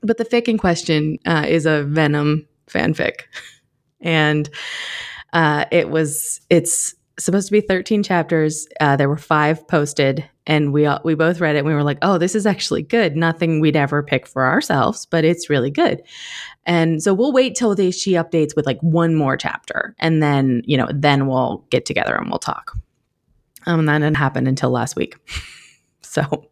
But 0.00 0.16
the 0.16 0.24
fic 0.24 0.48
in 0.48 0.58
question 0.58 1.18
uh, 1.24 1.44
is 1.46 1.66
a 1.66 1.84
Venom 1.84 2.48
fanfic, 2.68 3.20
and 4.00 4.50
uh, 5.36 5.66
it 5.70 5.90
was 5.90 6.40
it's 6.48 6.94
supposed 7.18 7.46
to 7.46 7.52
be 7.52 7.60
13 7.60 8.02
chapters. 8.02 8.66
Uh, 8.80 8.96
there 8.96 9.08
were 9.08 9.18
five 9.18 9.68
posted, 9.68 10.24
and 10.46 10.72
we 10.72 10.86
all, 10.86 10.98
we 11.04 11.14
both 11.14 11.40
read 11.40 11.56
it. 11.56 11.58
and 11.58 11.66
We 11.66 11.74
were 11.74 11.82
like, 11.82 11.98
"Oh, 12.00 12.16
this 12.16 12.34
is 12.34 12.46
actually 12.46 12.82
good. 12.82 13.16
Nothing 13.16 13.60
we'd 13.60 13.76
ever 13.76 14.02
pick 14.02 14.26
for 14.26 14.46
ourselves, 14.46 15.04
but 15.04 15.26
it's 15.26 15.50
really 15.50 15.70
good." 15.70 16.02
And 16.64 17.02
so 17.02 17.12
we'll 17.12 17.34
wait 17.34 17.54
till 17.54 17.76
she 17.76 18.12
updates 18.12 18.56
with 18.56 18.64
like 18.64 18.80
one 18.80 19.14
more 19.14 19.36
chapter, 19.36 19.94
and 19.98 20.22
then 20.22 20.62
you 20.64 20.78
know, 20.78 20.88
then 20.94 21.26
we'll 21.26 21.66
get 21.68 21.84
together 21.84 22.16
and 22.16 22.30
we'll 22.30 22.38
talk. 22.38 22.72
Um, 23.66 23.80
and 23.80 23.88
that 23.90 23.98
didn't 23.98 24.16
happen 24.16 24.46
until 24.46 24.70
last 24.70 24.96
week. 24.96 25.16
so 26.00 26.48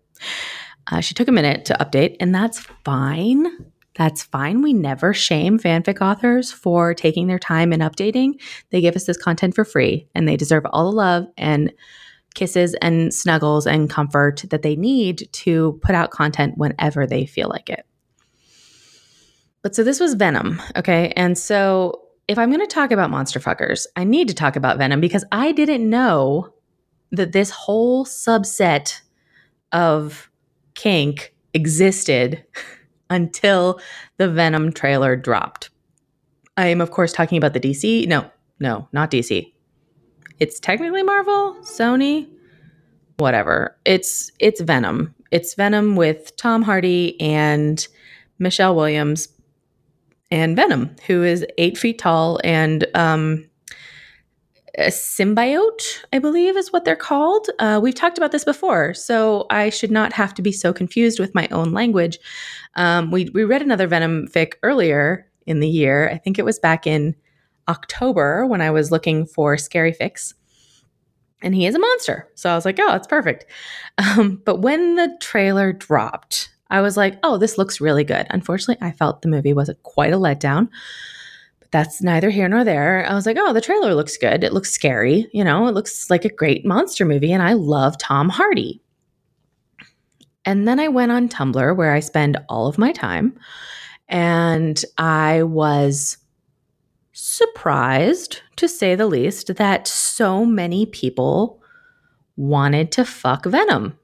uh, 0.92 1.00
she 1.00 1.14
took 1.14 1.28
a 1.28 1.32
minute 1.32 1.64
to 1.64 1.74
update, 1.80 2.16
and 2.20 2.34
that's 2.34 2.58
fine. 2.84 3.46
That's 3.96 4.24
fine. 4.24 4.62
We 4.62 4.72
never 4.72 5.14
shame 5.14 5.58
fanfic 5.58 6.00
authors 6.00 6.50
for 6.50 6.94
taking 6.94 7.26
their 7.26 7.38
time 7.38 7.72
and 7.72 7.82
updating. 7.82 8.40
They 8.70 8.80
give 8.80 8.96
us 8.96 9.04
this 9.04 9.16
content 9.16 9.54
for 9.54 9.64
free, 9.64 10.08
and 10.14 10.26
they 10.26 10.36
deserve 10.36 10.64
all 10.66 10.90
the 10.90 10.96
love 10.96 11.26
and 11.36 11.72
kisses 12.34 12.74
and 12.82 13.14
snuggles 13.14 13.66
and 13.66 13.88
comfort 13.88 14.44
that 14.50 14.62
they 14.62 14.74
need 14.74 15.28
to 15.32 15.78
put 15.82 15.94
out 15.94 16.10
content 16.10 16.58
whenever 16.58 17.06
they 17.06 17.24
feel 17.26 17.48
like 17.48 17.70
it. 17.70 17.86
But 19.62 19.74
so 19.74 19.84
this 19.84 20.00
was 20.00 20.14
Venom, 20.14 20.60
okay? 20.76 21.12
And 21.16 21.38
so 21.38 22.02
if 22.28 22.38
I'm 22.38 22.50
going 22.50 22.60
to 22.60 22.66
talk 22.66 22.90
about 22.90 23.10
monster 23.10 23.40
fuckers, 23.40 23.86
I 23.96 24.04
need 24.04 24.28
to 24.28 24.34
talk 24.34 24.56
about 24.56 24.78
Venom 24.78 25.00
because 25.00 25.24
I 25.30 25.52
didn't 25.52 25.88
know 25.88 26.52
that 27.12 27.32
this 27.32 27.50
whole 27.50 28.04
subset 28.04 29.00
of 29.72 30.30
kink 30.74 31.34
existed 31.54 32.44
until 33.14 33.80
the 34.16 34.28
Venom 34.28 34.72
trailer 34.72 35.16
dropped. 35.16 35.70
I 36.56 36.66
am, 36.66 36.80
of 36.80 36.90
course, 36.90 37.12
talking 37.12 37.38
about 37.38 37.52
the 37.52 37.60
DC. 37.60 38.06
No, 38.06 38.30
no, 38.60 38.88
not 38.92 39.10
DC. 39.10 39.52
It's 40.40 40.60
technically 40.60 41.02
Marvel, 41.02 41.56
Sony, 41.62 42.28
whatever. 43.18 43.76
It's 43.84 44.30
it's 44.38 44.60
Venom. 44.60 45.14
It's 45.30 45.54
Venom 45.54 45.96
with 45.96 46.36
Tom 46.36 46.62
Hardy 46.62 47.20
and 47.20 47.86
Michelle 48.38 48.74
Williams 48.74 49.28
and 50.30 50.56
Venom, 50.56 50.94
who 51.06 51.22
is 51.22 51.46
eight 51.58 51.78
feet 51.78 51.98
tall 51.98 52.40
and 52.44 52.86
um, 52.94 53.48
a 54.78 54.88
symbiote, 54.88 56.04
I 56.12 56.18
believe 56.18 56.56
is 56.56 56.72
what 56.72 56.84
they're 56.84 56.96
called. 56.96 57.48
Uh, 57.58 57.80
we've 57.82 57.94
talked 57.94 58.18
about 58.18 58.32
this 58.32 58.44
before, 58.44 58.94
so 58.94 59.46
I 59.50 59.70
should 59.70 59.90
not 59.90 60.12
have 60.12 60.34
to 60.34 60.42
be 60.42 60.52
so 60.52 60.72
confused 60.72 61.20
with 61.20 61.34
my 61.34 61.48
own 61.50 61.72
language. 61.72 62.18
Um, 62.76 63.10
we, 63.10 63.30
we 63.34 63.44
read 63.44 63.62
another 63.62 63.86
Venom 63.86 64.28
fic 64.28 64.54
earlier 64.62 65.30
in 65.46 65.60
the 65.60 65.68
year. 65.68 66.08
I 66.10 66.18
think 66.18 66.38
it 66.38 66.44
was 66.44 66.58
back 66.58 66.86
in 66.86 67.14
October 67.68 68.46
when 68.46 68.60
I 68.60 68.70
was 68.70 68.90
looking 68.90 69.26
for 69.26 69.56
scary 69.56 69.92
fics. 69.92 70.34
And 71.42 71.54
he 71.54 71.66
is 71.66 71.74
a 71.74 71.78
monster. 71.78 72.28
So 72.34 72.50
I 72.50 72.54
was 72.54 72.64
like, 72.64 72.78
oh, 72.80 72.88
that's 72.88 73.06
perfect. 73.08 73.46
Um, 73.96 74.42
but 74.44 74.60
when 74.60 74.96
the 74.96 75.16
trailer 75.20 75.72
dropped, 75.72 76.50
I 76.68 76.80
was 76.80 76.96
like, 76.96 77.16
oh, 77.22 77.38
this 77.38 77.56
looks 77.56 77.80
really 77.80 78.02
good. 78.02 78.26
Unfortunately, 78.30 78.84
I 78.84 78.90
felt 78.90 79.22
the 79.22 79.28
movie 79.28 79.52
was 79.52 79.68
a, 79.68 79.74
quite 79.74 80.12
a 80.12 80.16
letdown. 80.16 80.68
That's 81.74 82.00
neither 82.00 82.30
here 82.30 82.48
nor 82.48 82.62
there. 82.62 83.04
I 83.04 83.14
was 83.14 83.26
like, 83.26 83.36
oh, 83.36 83.52
the 83.52 83.60
trailer 83.60 83.96
looks 83.96 84.16
good. 84.16 84.44
It 84.44 84.52
looks 84.52 84.70
scary. 84.70 85.28
You 85.32 85.42
know, 85.42 85.66
it 85.66 85.74
looks 85.74 86.08
like 86.08 86.24
a 86.24 86.28
great 86.28 86.64
monster 86.64 87.04
movie. 87.04 87.32
And 87.32 87.42
I 87.42 87.54
love 87.54 87.98
Tom 87.98 88.28
Hardy. 88.28 88.80
And 90.44 90.68
then 90.68 90.78
I 90.78 90.86
went 90.86 91.10
on 91.10 91.28
Tumblr 91.28 91.76
where 91.76 91.92
I 91.92 91.98
spend 91.98 92.36
all 92.48 92.68
of 92.68 92.78
my 92.78 92.92
time. 92.92 93.36
And 94.08 94.84
I 94.98 95.42
was 95.42 96.16
surprised, 97.10 98.40
to 98.54 98.68
say 98.68 98.94
the 98.94 99.08
least, 99.08 99.56
that 99.56 99.88
so 99.88 100.44
many 100.44 100.86
people 100.86 101.60
wanted 102.36 102.92
to 102.92 103.04
fuck 103.04 103.46
Venom. 103.46 103.98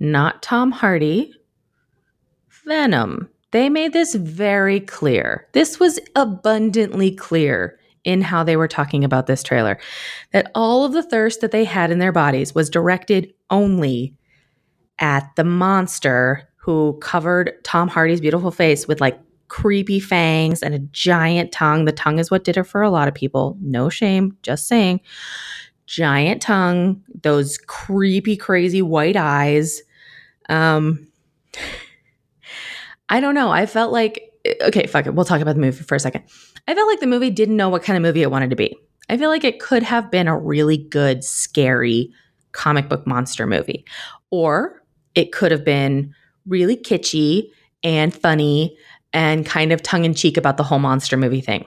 Not 0.00 0.42
Tom 0.42 0.72
Hardy, 0.72 1.32
Venom. 2.64 3.28
They 3.52 3.68
made 3.68 3.92
this 3.92 4.14
very 4.14 4.80
clear. 4.80 5.48
This 5.52 5.78
was 5.78 5.98
abundantly 6.14 7.14
clear 7.14 7.78
in 8.04 8.22
how 8.22 8.44
they 8.44 8.56
were 8.56 8.68
talking 8.68 9.04
about 9.04 9.26
this 9.26 9.42
trailer 9.42 9.78
that 10.32 10.50
all 10.54 10.84
of 10.84 10.92
the 10.92 11.02
thirst 11.02 11.40
that 11.40 11.50
they 11.50 11.64
had 11.64 11.90
in 11.90 11.98
their 11.98 12.12
bodies 12.12 12.54
was 12.54 12.70
directed 12.70 13.32
only 13.50 14.14
at 14.98 15.28
the 15.36 15.44
monster 15.44 16.48
who 16.56 16.98
covered 17.00 17.52
Tom 17.64 17.88
Hardy's 17.88 18.20
beautiful 18.20 18.50
face 18.50 18.88
with 18.88 19.00
like 19.00 19.18
creepy 19.48 20.00
fangs 20.00 20.62
and 20.62 20.74
a 20.74 20.78
giant 20.78 21.52
tongue. 21.52 21.84
The 21.84 21.92
tongue 21.92 22.18
is 22.18 22.30
what 22.30 22.44
did 22.44 22.56
it 22.56 22.64
for 22.64 22.82
a 22.82 22.90
lot 22.90 23.08
of 23.08 23.14
people. 23.14 23.56
No 23.60 23.88
shame, 23.88 24.36
just 24.42 24.66
saying. 24.66 25.00
Giant 25.86 26.42
tongue, 26.42 27.02
those 27.22 27.58
creepy, 27.58 28.36
crazy 28.36 28.82
white 28.82 29.16
eyes. 29.16 29.82
Um, 30.48 31.06
I 33.08 33.20
don't 33.20 33.34
know. 33.34 33.50
I 33.50 33.66
felt 33.66 33.92
like 33.92 34.32
okay, 34.62 34.86
fuck 34.86 35.06
it. 35.06 35.14
We'll 35.14 35.24
talk 35.24 35.40
about 35.40 35.54
the 35.54 35.60
movie 35.60 35.82
for 35.82 35.94
a 35.94 36.00
second. 36.00 36.24
I 36.68 36.74
felt 36.74 36.88
like 36.88 37.00
the 37.00 37.06
movie 37.06 37.30
didn't 37.30 37.56
know 37.56 37.68
what 37.68 37.82
kind 37.82 37.96
of 37.96 38.02
movie 38.02 38.22
it 38.22 38.30
wanted 38.30 38.50
to 38.50 38.56
be. 38.56 38.76
I 39.08 39.16
feel 39.16 39.30
like 39.30 39.44
it 39.44 39.60
could 39.60 39.82
have 39.82 40.10
been 40.10 40.28
a 40.28 40.36
really 40.36 40.76
good, 40.76 41.24
scary 41.24 42.12
comic 42.52 42.88
book 42.88 43.06
monster 43.06 43.46
movie, 43.46 43.84
or 44.30 44.82
it 45.14 45.32
could 45.32 45.52
have 45.52 45.64
been 45.64 46.14
really 46.46 46.76
kitschy 46.76 47.48
and 47.82 48.14
funny 48.14 48.76
and 49.12 49.46
kind 49.46 49.72
of 49.72 49.82
tongue 49.82 50.04
in 50.04 50.14
cheek 50.14 50.36
about 50.36 50.56
the 50.56 50.64
whole 50.64 50.78
monster 50.78 51.16
movie 51.16 51.40
thing. 51.40 51.64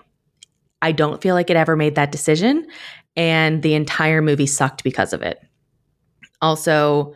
I 0.81 0.91
don't 0.91 1.21
feel 1.21 1.35
like 1.35 1.49
it 1.49 1.57
ever 1.57 1.75
made 1.75 1.95
that 1.95 2.11
decision, 2.11 2.67
and 3.15 3.61
the 3.61 3.73
entire 3.73 4.21
movie 4.21 4.45
sucked 4.45 4.83
because 4.83 5.13
of 5.13 5.21
it. 5.21 5.39
Also, 6.41 7.13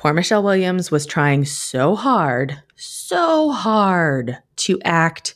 poor 0.00 0.14
Michelle 0.14 0.42
Williams 0.42 0.90
was 0.90 1.04
trying 1.04 1.44
so 1.44 1.94
hard, 1.94 2.58
so 2.74 3.50
hard 3.50 4.38
to 4.56 4.80
act 4.82 5.34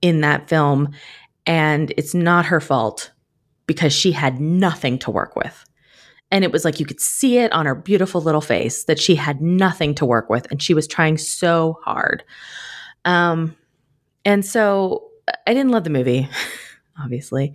in 0.00 0.22
that 0.22 0.48
film, 0.48 0.88
and 1.44 1.92
it's 1.98 2.14
not 2.14 2.46
her 2.46 2.62
fault 2.62 3.12
because 3.66 3.92
she 3.92 4.10
had 4.10 4.40
nothing 4.40 4.98
to 4.98 5.10
work 5.10 5.36
with. 5.36 5.66
And 6.30 6.44
it 6.44 6.50
was 6.50 6.64
like 6.64 6.80
you 6.80 6.86
could 6.86 7.00
see 7.00 7.36
it 7.36 7.52
on 7.52 7.66
her 7.66 7.74
beautiful 7.74 8.22
little 8.22 8.40
face 8.40 8.84
that 8.84 8.98
she 8.98 9.14
had 9.14 9.42
nothing 9.42 9.94
to 9.96 10.06
work 10.06 10.30
with, 10.30 10.50
and 10.50 10.62
she 10.62 10.72
was 10.72 10.86
trying 10.86 11.18
so 11.18 11.78
hard. 11.84 12.24
Um, 13.04 13.54
and 14.24 14.46
so 14.46 15.10
I 15.46 15.52
didn't 15.52 15.72
love 15.72 15.84
the 15.84 15.90
movie, 15.90 16.26
obviously. 16.98 17.52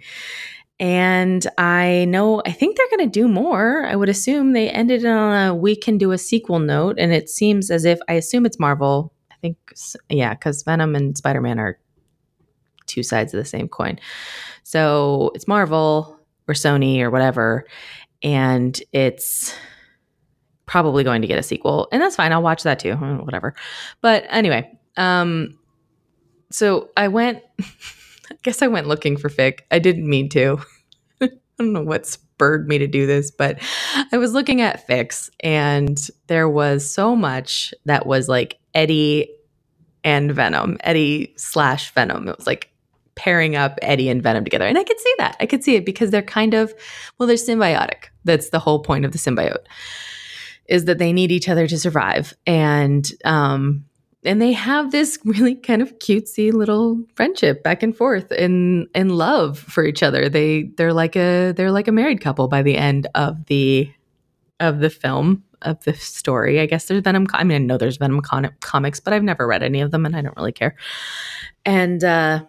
And 0.84 1.48
I 1.58 2.04
know, 2.10 2.42
I 2.46 2.52
think 2.52 2.76
they're 2.76 2.90
going 2.90 3.10
to 3.10 3.20
do 3.20 3.30
more. 3.30 3.86
I 3.86 3.96
would 3.96 4.10
assume 4.10 4.52
they 4.52 4.70
ended 4.70 5.06
on 5.06 5.48
a 5.48 5.56
we 5.56 5.78
can 5.78 5.98
do 5.98 6.12
a 6.12 6.18
sequel 6.18 6.60
note. 6.60 6.98
And 7.00 7.14
it 7.14 7.30
seems 7.30 7.72
as 7.72 7.86
if, 7.86 8.00
I 8.10 8.16
assume 8.16 8.46
it's 8.46 8.60
Marvel. 8.60 9.14
I 9.32 9.36
think, 9.40 9.56
yeah, 10.10 10.34
because 10.34 10.62
Venom 10.64 10.94
and 10.94 11.18
Spider 11.18 11.40
Man 11.40 11.58
are 11.58 11.80
two 12.86 13.02
sides 13.02 13.34
of 13.34 13.38
the 13.38 13.46
same 13.46 13.70
coin. 13.70 13.98
So 14.64 15.32
it's 15.36 15.48
Marvel 15.48 16.20
or 16.50 16.54
Sony 16.54 17.00
or 17.00 17.10
whatever. 17.10 17.66
And 18.22 18.78
it's 18.92 19.56
probably 20.66 21.06
going 21.06 21.22
to 21.22 21.30
get 21.30 21.40
a 21.40 21.44
sequel. 21.44 21.88
And 21.94 22.02
that's 22.02 22.18
fine. 22.18 22.34
I'll 22.34 22.44
watch 22.44 22.64
that 22.64 22.80
too. 22.80 22.96
Whatever. 23.24 23.56
But 24.02 24.26
anyway, 24.28 24.78
um, 24.98 25.58
so 26.52 26.90
I 26.98 27.08
went, 27.08 27.42
I 28.32 28.36
guess 28.44 28.62
I 28.62 28.68
went 28.68 28.88
looking 28.88 29.18
for 29.18 29.30
fic. 29.30 29.62
I 29.72 29.80
didn't 29.80 30.10
mean 30.10 30.30
to. 30.30 30.60
I 31.22 31.30
don't 31.60 31.74
know 31.74 31.84
what 31.84 32.06
spurred 32.06 32.68
me 32.68 32.78
to 32.78 32.88
do 32.88 33.06
this, 33.06 33.32
but 33.32 33.60
I 34.12 34.18
was 34.18 34.34
looking 34.34 34.62
at 34.62 34.88
fics 34.88 35.30
and 35.42 36.00
there 36.28 36.50
was 36.50 36.90
so 36.90 37.16
much 37.16 37.74
that 37.86 38.06
was 38.06 38.28
like 38.28 38.60
Eddie 38.74 39.30
and 40.04 40.32
Venom, 40.32 40.78
Eddie 40.82 41.34
slash 41.38 41.94
Venom. 41.94 42.28
It 42.28 42.38
was 42.38 42.48
like 42.48 42.70
pairing 43.16 43.56
up 43.56 43.78
Eddie 43.82 44.10
and 44.10 44.24
Venom 44.24 44.44
together. 44.44 44.66
And 44.66 44.78
I 44.78 44.84
could 44.84 45.00
see 45.00 45.14
that. 45.20 45.38
I 45.40 45.46
could 45.46 45.64
see 45.64 45.76
it 45.76 45.86
because 45.86 46.10
they're 46.10 46.22
kind 46.22 46.54
of, 46.54 46.74
well, 47.18 47.28
they're 47.28 47.36
symbiotic. 47.36 48.06
That's 48.24 48.50
the 48.50 48.60
whole 48.60 48.80
point 48.80 49.06
of 49.06 49.12
the 49.12 49.18
symbiote 49.18 49.66
is 50.68 50.86
that 50.86 50.98
they 50.98 51.12
need 51.12 51.32
each 51.32 51.50
other 51.50 51.68
to 51.68 51.78
survive. 51.78 52.34
And 52.48 53.10
um, 53.26 53.86
and 54.26 54.42
they 54.42 54.52
have 54.52 54.92
this 54.92 55.18
really 55.26 55.56
kind 55.56 55.82
of 55.82 55.98
cutesy 56.00 56.52
little 56.52 57.02
friendship 57.16 57.64
back 57.64 57.84
and 57.84 57.96
forth 57.96 58.32
in 58.32 58.88
in 58.96 59.10
love 59.10 59.60
for 59.60 59.84
each 59.86 60.04
other. 60.04 60.30
They 60.30 60.64
they're 60.78 60.94
like 60.94 61.16
a 61.16 61.52
they're 61.52 61.72
like 61.72 61.88
a 61.88 61.92
married 61.92 62.22
couple 62.22 62.48
by 62.48 62.62
the 62.62 62.78
end 62.78 63.08
of 63.16 63.46
the 63.46 63.92
of 64.60 64.80
the 64.80 64.90
film 64.90 65.44
of 65.62 65.84
the 65.84 65.94
story. 65.94 66.60
I 66.60 66.66
guess 66.66 66.86
there's 66.86 67.02
Venom. 67.02 67.28
I 67.34 67.44
mean, 67.44 67.56
I 67.56 67.66
know 67.66 67.78
there's 67.78 67.98
Venom 67.98 68.22
con- 68.22 68.54
comics, 68.60 69.00
but 69.00 69.14
I've 69.14 69.24
never 69.24 69.48
read 69.48 69.64
any 69.64 69.82
of 69.82 69.92
them, 69.92 70.06
and 70.06 70.16
I 70.16 70.22
don't 70.22 70.36
really 70.38 70.52
care. 70.52 70.76
And 71.66 72.04
uh, 72.04 72.44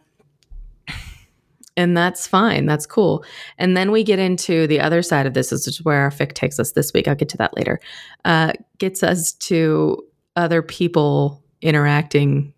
and 1.76 1.96
that's 1.96 2.26
fine. 2.26 2.66
That's 2.66 2.86
cool. 2.86 3.24
And 3.58 3.76
then 3.76 3.90
we 3.90 4.04
get 4.04 4.18
into 4.18 4.66
the 4.66 4.80
other 4.80 5.02
side 5.02 5.26
of 5.26 5.34
this, 5.34 5.50
which 5.50 5.66
is 5.66 5.84
where 5.84 6.02
our 6.02 6.10
fic 6.10 6.32
takes 6.32 6.58
us 6.60 6.72
this 6.72 6.92
week. 6.92 7.08
I'll 7.08 7.14
get 7.14 7.28
to 7.30 7.36
that 7.38 7.56
later. 7.56 7.80
Uh, 8.24 8.52
gets 8.78 9.02
us 9.02 9.32
to 9.32 10.02
other 10.36 10.62
people 10.62 11.43
interacting 11.60 12.52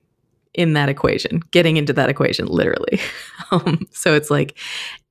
in 0.57 0.73
that 0.73 0.88
equation, 0.88 1.43
getting 1.50 1.76
into 1.76 1.93
that 1.93 2.09
equation, 2.09 2.47
literally. 2.47 3.00
Um, 3.53 3.87
so 3.93 4.12
it's 4.12 4.29
like 4.29 4.59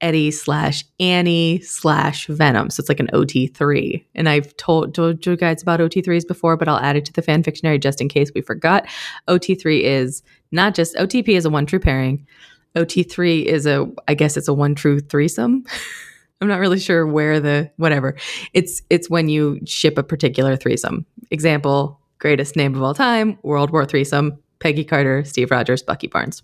Eddie 0.01 0.29
slash 0.29 0.83
Annie 0.99 1.61
slash 1.61 2.27
Venom. 2.27 2.69
So 2.69 2.81
it's 2.81 2.89
like 2.89 2.99
an 2.99 3.07
OT3. 3.13 4.03
And 4.13 4.27
I've 4.27 4.53
told, 4.57 4.93
told 4.93 5.25
you 5.25 5.37
guys 5.37 5.61
about 5.61 5.79
OT3s 5.79 6.27
before, 6.27 6.57
but 6.57 6.67
I'll 6.67 6.79
add 6.79 6.97
it 6.97 7.05
to 7.05 7.13
the 7.13 7.21
fan 7.21 7.43
fictionary 7.43 7.79
just 7.79 8.01
in 8.01 8.09
case 8.09 8.31
we 8.35 8.41
forgot. 8.41 8.87
OT3 9.29 9.83
is 9.83 10.21
not 10.51 10.75
just 10.75 10.97
OTP 10.97 11.29
is 11.29 11.45
a 11.45 11.49
one 11.49 11.65
true 11.65 11.79
pairing. 11.79 12.27
OT3 12.75 13.45
is 13.45 13.65
a, 13.65 13.89
I 14.09 14.15
guess 14.15 14.35
it's 14.35 14.49
a 14.49 14.53
one 14.53 14.75
true 14.75 14.99
threesome. 14.99 15.63
I'm 16.41 16.49
not 16.49 16.59
really 16.59 16.79
sure 16.79 17.07
where 17.07 17.39
the 17.39 17.71
whatever. 17.77 18.17
It's 18.53 18.81
it's 18.89 19.09
when 19.09 19.29
you 19.29 19.61
ship 19.65 19.97
a 19.97 20.03
particular 20.03 20.57
threesome. 20.57 21.05
Example, 21.31 22.01
greatest 22.19 22.55
name 22.55 22.75
of 22.75 22.81
all 22.81 22.93
time, 22.93 23.37
World 23.43 23.71
War 23.71 23.85
threesome, 23.85 24.37
Peggy 24.59 24.83
Carter, 24.83 25.23
Steve 25.23 25.51
Rogers, 25.51 25.83
Bucky 25.83 26.07
Barnes. 26.07 26.41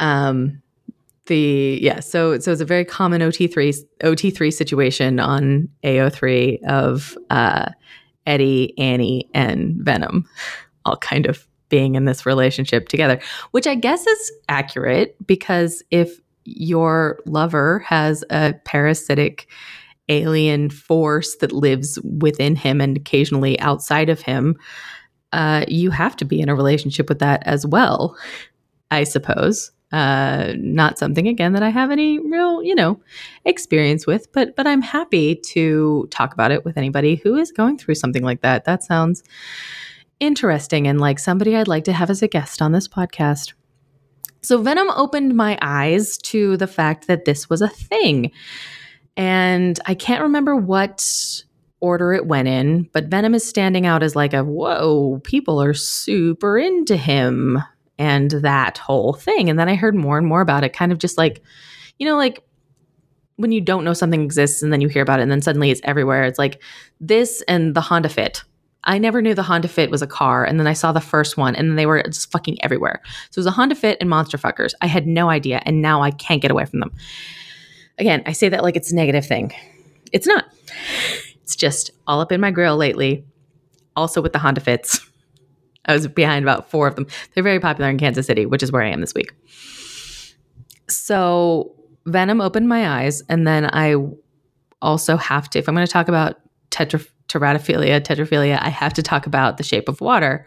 Um, 0.00 0.62
the 1.26 1.78
yeah, 1.80 2.00
so 2.00 2.38
so 2.38 2.52
it's 2.52 2.60
a 2.60 2.66
very 2.66 2.84
common 2.84 3.22
OT3 3.22 3.74
OT3 4.02 4.52
situation 4.52 5.18
on 5.20 5.68
AO3 5.82 6.62
of 6.64 7.16
uh, 7.30 7.70
Eddie, 8.26 8.78
Annie, 8.78 9.30
and 9.32 9.76
Venom, 9.76 10.28
all 10.84 10.96
kind 10.98 11.26
of 11.26 11.46
being 11.70 11.94
in 11.94 12.04
this 12.04 12.26
relationship 12.26 12.88
together, 12.88 13.18
which 13.52 13.66
I 13.66 13.74
guess 13.74 14.06
is 14.06 14.32
accurate 14.48 15.16
because 15.26 15.82
if 15.90 16.20
your 16.44 17.20
lover 17.24 17.78
has 17.80 18.22
a 18.30 18.52
parasitic 18.64 19.48
alien 20.08 20.70
force 20.70 21.36
that 21.36 21.52
lives 21.52 21.98
within 22.02 22.56
him 22.56 22.80
and 22.80 22.96
occasionally 22.96 23.58
outside 23.60 24.08
of 24.08 24.20
him, 24.20 24.56
uh, 25.32 25.64
you 25.66 25.90
have 25.90 26.16
to 26.16 26.24
be 26.24 26.40
in 26.40 26.48
a 26.48 26.54
relationship 26.54 27.08
with 27.08 27.18
that 27.18 27.42
as 27.44 27.66
well, 27.66 28.16
I 28.90 29.04
suppose. 29.04 29.72
Uh, 29.92 30.54
not 30.56 30.98
something 30.98 31.28
again 31.28 31.52
that 31.52 31.62
I 31.62 31.68
have 31.68 31.90
any 31.90 32.18
real, 32.18 32.62
you 32.62 32.74
know, 32.74 33.00
experience 33.44 34.06
with, 34.06 34.32
but 34.32 34.56
but 34.56 34.66
I'm 34.66 34.82
happy 34.82 35.36
to 35.52 36.08
talk 36.10 36.34
about 36.34 36.50
it 36.50 36.64
with 36.64 36.76
anybody 36.76 37.14
who 37.16 37.36
is 37.36 37.52
going 37.52 37.78
through 37.78 37.94
something 37.94 38.24
like 38.24 38.40
that. 38.40 38.64
That 38.64 38.82
sounds 38.82 39.22
interesting 40.20 40.88
and 40.88 41.00
like 41.00 41.18
somebody 41.18 41.56
I'd 41.56 41.68
like 41.68 41.84
to 41.84 41.92
have 41.92 42.10
as 42.10 42.22
a 42.22 42.28
guest 42.28 42.60
on 42.60 42.72
this 42.72 42.88
podcast. 42.88 43.52
So 44.42 44.60
Venom 44.60 44.90
opened 44.90 45.36
my 45.36 45.58
eyes 45.62 46.18
to 46.18 46.56
the 46.56 46.66
fact 46.66 47.06
that 47.06 47.24
this 47.24 47.48
was 47.48 47.62
a 47.62 47.68
thing. 47.68 48.30
And 49.16 49.78
I 49.86 49.94
can't 49.94 50.22
remember 50.22 50.56
what 50.56 51.42
order 51.80 52.12
it 52.12 52.26
went 52.26 52.48
in, 52.48 52.88
but 52.92 53.06
Venom 53.06 53.34
is 53.34 53.46
standing 53.46 53.86
out 53.86 54.02
as 54.02 54.16
like 54.16 54.32
a 54.32 54.42
whoa, 54.42 55.20
people 55.22 55.62
are 55.62 55.74
super 55.74 56.58
into 56.58 56.96
him 56.96 57.58
and 57.98 58.30
that 58.30 58.78
whole 58.78 59.12
thing. 59.12 59.50
And 59.50 59.58
then 59.58 59.68
I 59.68 59.74
heard 59.74 59.94
more 59.94 60.18
and 60.18 60.26
more 60.26 60.40
about 60.40 60.64
it, 60.64 60.72
kind 60.72 60.92
of 60.92 60.98
just 60.98 61.18
like, 61.18 61.42
you 61.98 62.06
know, 62.08 62.16
like 62.16 62.42
when 63.36 63.52
you 63.52 63.60
don't 63.60 63.84
know 63.84 63.92
something 63.92 64.22
exists 64.22 64.62
and 64.62 64.72
then 64.72 64.80
you 64.80 64.88
hear 64.88 65.02
about 65.02 65.20
it 65.20 65.22
and 65.24 65.30
then 65.30 65.42
suddenly 65.42 65.70
it's 65.70 65.80
everywhere. 65.84 66.24
It's 66.24 66.38
like 66.38 66.62
this 67.00 67.42
and 67.46 67.74
the 67.74 67.80
Honda 67.80 68.08
Fit. 68.08 68.42
I 68.84 68.98
never 68.98 69.22
knew 69.22 69.34
the 69.34 69.42
Honda 69.42 69.68
Fit 69.68 69.90
was 69.90 70.02
a 70.02 70.06
car, 70.06 70.44
and 70.44 70.60
then 70.60 70.66
I 70.66 70.74
saw 70.74 70.92
the 70.92 71.00
first 71.00 71.38
one, 71.38 71.56
and 71.56 71.70
then 71.70 71.76
they 71.76 71.86
were 71.86 72.02
just 72.02 72.30
fucking 72.30 72.62
everywhere. 72.62 73.00
So 73.30 73.38
it 73.38 73.40
was 73.40 73.46
a 73.46 73.50
Honda 73.50 73.74
Fit 73.74 73.96
and 74.00 74.10
Monster 74.10 74.36
Fuckers. 74.36 74.74
I 74.82 74.86
had 74.86 75.06
no 75.06 75.30
idea, 75.30 75.62
and 75.64 75.80
now 75.80 76.02
I 76.02 76.10
can't 76.10 76.42
get 76.42 76.50
away 76.50 76.66
from 76.66 76.80
them. 76.80 76.92
Again, 77.98 78.22
I 78.26 78.32
say 78.32 78.48
that 78.48 78.62
like 78.62 78.76
it's 78.76 78.92
a 78.92 78.96
negative 78.96 79.26
thing. 79.26 79.52
It's 80.12 80.26
not. 80.26 80.46
It's 81.42 81.56
just 81.56 81.90
all 82.06 82.20
up 82.20 82.32
in 82.32 82.40
my 82.40 82.50
grill 82.50 82.76
lately. 82.76 83.24
Also 83.96 84.20
with 84.20 84.32
the 84.32 84.38
Honda 84.38 84.60
Fits. 84.60 85.00
I 85.86 85.92
was 85.92 86.08
behind 86.08 86.44
about 86.44 86.70
four 86.70 86.88
of 86.88 86.96
them. 86.96 87.06
They're 87.34 87.42
very 87.42 87.60
popular 87.60 87.90
in 87.90 87.98
Kansas 87.98 88.26
City, 88.26 88.46
which 88.46 88.62
is 88.62 88.72
where 88.72 88.82
I 88.82 88.88
am 88.88 89.00
this 89.00 89.14
week. 89.14 89.32
So 90.88 91.74
Venom 92.06 92.40
opened 92.40 92.68
my 92.68 93.02
eyes, 93.02 93.22
and 93.28 93.46
then 93.46 93.66
I 93.72 93.96
also 94.82 95.16
have 95.16 95.48
to, 95.50 95.58
if 95.58 95.68
I'm 95.68 95.74
going 95.74 95.86
to 95.86 95.92
talk 95.92 96.08
about 96.08 96.40
tetra, 96.70 97.06
teratophilia, 97.28 98.00
tetrophilia, 98.00 98.58
I 98.60 98.68
have 98.68 98.94
to 98.94 99.02
talk 99.02 99.26
about 99.26 99.56
The 99.56 99.62
Shape 99.62 99.88
of 99.88 100.00
Water 100.00 100.46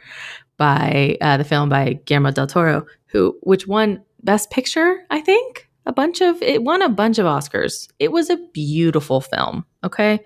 by 0.58 1.18
uh, 1.22 1.38
the 1.38 1.44
film 1.44 1.70
by 1.70 2.00
Guillermo 2.06 2.32
del 2.32 2.48
Toro, 2.48 2.86
who 3.08 3.38
which 3.42 3.68
won 3.68 4.04
Best 4.24 4.50
Picture, 4.50 5.06
I 5.10 5.22
think. 5.22 5.67
A 5.88 5.94
bunch 5.94 6.20
of 6.20 6.42
it 6.42 6.64
won 6.64 6.82
a 6.82 6.90
bunch 6.90 7.18
of 7.18 7.26
Oscars. 7.26 7.88
It 7.98 8.12
was 8.12 8.30
a 8.30 8.38
beautiful 8.54 9.22
film. 9.22 9.66
Okay, 9.84 10.20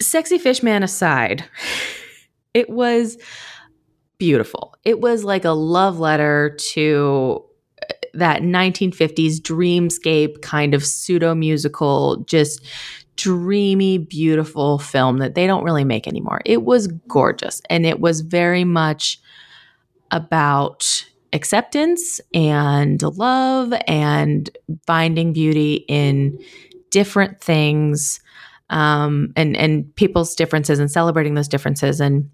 sexy 0.00 0.38
fish 0.38 0.62
man 0.62 0.82
aside, 0.82 1.44
it 2.54 2.70
was 2.70 3.18
beautiful. 4.18 4.76
It 4.84 5.00
was 5.00 5.24
like 5.24 5.44
a 5.44 5.50
love 5.50 5.98
letter 5.98 6.56
to 6.72 7.44
uh, 7.82 7.94
that 8.14 8.42
1950s 8.42 9.40
dreamscape 9.40 10.42
kind 10.42 10.74
of 10.74 10.84
pseudo 10.84 11.34
musical, 11.34 12.18
just 12.26 12.64
dreamy, 13.16 13.98
beautiful 13.98 14.78
film 14.78 15.18
that 15.18 15.34
they 15.34 15.46
don't 15.46 15.64
really 15.64 15.84
make 15.84 16.06
anymore. 16.06 16.40
It 16.44 16.62
was 16.62 16.86
gorgeous 16.86 17.60
and 17.68 17.84
it 17.84 18.00
was 18.00 18.20
very 18.20 18.64
much 18.64 19.20
about 20.10 21.04
acceptance 21.32 22.20
and 22.34 23.02
love 23.02 23.72
and 23.86 24.50
finding 24.86 25.32
beauty 25.32 25.84
in 25.88 26.38
different 26.90 27.40
things 27.40 28.20
um, 28.70 29.32
and 29.36 29.56
and 29.56 29.94
people's 29.96 30.34
differences 30.34 30.78
and 30.78 30.90
celebrating 30.90 31.34
those 31.34 31.48
differences 31.48 32.00
and 32.00 32.30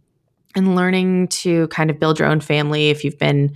and 0.55 0.75
learning 0.75 1.29
to 1.29 1.69
kind 1.69 1.91
of 1.91 1.99
build 1.99 2.19
your 2.19 2.29
own 2.29 2.41
family 2.41 2.89
if 2.89 3.05
you've 3.05 3.19
been 3.19 3.55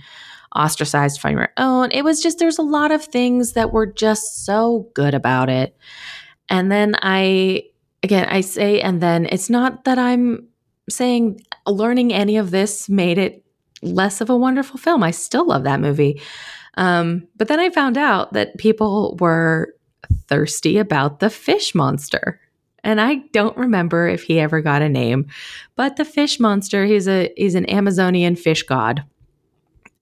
ostracized 0.55 1.21
from 1.21 1.37
your 1.37 1.49
own. 1.57 1.91
It 1.91 2.03
was 2.03 2.21
just 2.21 2.39
there's 2.39 2.59
a 2.59 2.63
lot 2.63 2.91
of 2.91 3.03
things 3.03 3.53
that 3.53 3.71
were 3.71 3.85
just 3.85 4.45
so 4.45 4.89
good 4.93 5.13
about 5.13 5.49
it. 5.49 5.75
And 6.49 6.71
then 6.71 6.95
I 7.01 7.63
again 8.03 8.27
I 8.29 8.41
say 8.41 8.81
and 8.81 9.01
then 9.01 9.27
it's 9.31 9.49
not 9.49 9.85
that 9.85 9.97
I'm 9.97 10.47
saying 10.89 11.41
learning 11.67 12.13
any 12.13 12.37
of 12.37 12.51
this 12.51 12.89
made 12.89 13.17
it 13.17 13.40
less 13.81 14.21
of 14.21 14.29
a 14.29 14.37
wonderful 14.37 14.77
film. 14.77 15.03
I 15.03 15.11
still 15.11 15.47
love 15.47 15.63
that 15.63 15.79
movie. 15.79 16.21
Um, 16.75 17.27
but 17.35 17.47
then 17.47 17.59
I 17.59 17.69
found 17.69 17.97
out 17.97 18.33
that 18.33 18.57
people 18.57 19.17
were 19.19 19.73
thirsty 20.27 20.77
about 20.77 21.19
the 21.19 21.29
fish 21.29 21.75
monster. 21.75 22.39
And 22.83 22.99
I 22.99 23.15
don't 23.31 23.57
remember 23.57 24.07
if 24.07 24.23
he 24.23 24.39
ever 24.39 24.61
got 24.61 24.81
a 24.81 24.89
name, 24.89 25.27
but 25.75 25.97
the 25.97 26.05
fish 26.05 26.39
monster, 26.39 26.85
he's 26.85 27.07
a 27.07 27.31
he's 27.37 27.53
an 27.53 27.69
Amazonian 27.69 28.35
fish 28.35 28.63
god. 28.63 29.03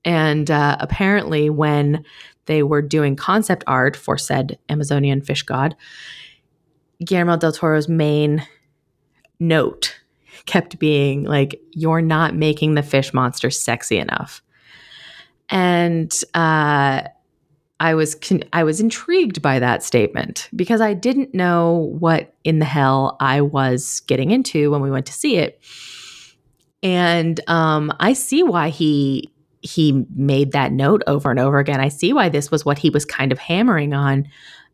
And 0.06 0.50
uh, 0.50 0.78
apparently, 0.80 1.50
when 1.50 2.06
they 2.46 2.64
were 2.64 2.82
doing 2.82 3.18
concept 3.18 3.66
art 3.68 3.98
for 3.98 4.18
said 4.18 4.58
Amazonian 4.70 5.22
fish 5.22 5.44
god, 5.44 5.76
Guillermo 7.04 7.36
del 7.36 7.52
Toro's 7.52 7.90
main 7.90 8.48
note 9.42 9.99
kept 10.50 10.80
being 10.80 11.24
like, 11.24 11.62
"You're 11.72 12.02
not 12.02 12.36
making 12.36 12.74
the 12.74 12.84
fish 12.84 13.14
monster 13.14 13.52
sexy 13.52 13.98
enough." 13.98 14.42
And 15.50 16.12
uh, 16.34 17.04
I 17.80 17.94
was 17.94 18.16
con- 18.16 18.44
I 18.52 18.64
was 18.64 18.82
intrigued 18.82 19.42
by 19.42 19.60
that 19.60 19.84
statement 19.84 20.50
because 20.56 20.82
I 20.82 20.94
didn't 20.94 21.34
know 21.34 21.96
what 22.00 22.34
in 22.44 22.60
the 22.60 22.66
hell 22.66 23.16
I 23.20 23.42
was 23.42 24.02
getting 24.02 24.32
into 24.32 24.72
when 24.72 24.82
we 24.82 24.92
went 24.92 25.06
to 25.06 25.14
see 25.14 25.38
it, 25.38 25.62
and 26.84 27.40
um, 27.48 27.94
I 28.00 28.14
see 28.14 28.44
why 28.44 28.70
he 28.70 29.32
he 29.62 30.06
made 30.16 30.54
that 30.54 30.72
note 30.72 31.04
over 31.06 31.30
and 31.30 31.40
over 31.40 31.60
again. 31.60 31.80
I 31.80 31.90
see 31.90 32.12
why 32.12 32.30
this 32.30 32.50
was 32.50 32.66
what 32.66 32.80
he 32.80 32.90
was 32.90 33.06
kind 33.06 33.32
of 33.32 33.38
hammering 33.38 33.94
on, 33.94 34.28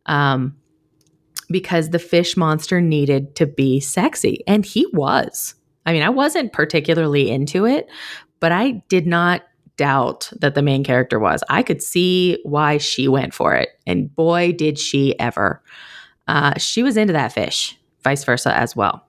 um, 0.05 0.55
because 1.49 1.89
the 1.89 1.99
fish 1.99 2.37
monster 2.37 2.81
needed 2.81 3.35
to 3.35 3.45
be 3.45 3.79
sexy, 3.79 4.43
and 4.47 4.65
he 4.65 4.87
was. 4.93 5.53
I 5.85 5.93
mean, 5.93 6.03
I 6.03 6.09
wasn't 6.09 6.53
particularly 6.53 7.29
into 7.29 7.65
it, 7.65 7.87
but 8.39 8.51
I 8.51 8.83
did 8.89 9.05
not 9.05 9.43
doubt 9.77 10.31
that 10.39 10.55
the 10.55 10.61
main 10.61 10.83
character 10.83 11.19
was. 11.19 11.43
I 11.49 11.63
could 11.63 11.81
see 11.81 12.39
why 12.43 12.77
she 12.77 13.07
went 13.07 13.33
for 13.33 13.55
it. 13.55 13.69
And 13.85 14.13
boy, 14.15 14.53
did 14.53 14.79
she 14.79 15.17
ever. 15.19 15.61
Uh, 16.27 16.57
she 16.57 16.81
was 16.81 16.97
into 16.97 17.13
that 17.13 17.33
fish, 17.33 17.77
vice 18.03 18.23
versa 18.23 18.55
as 18.55 18.75
well. 18.75 19.05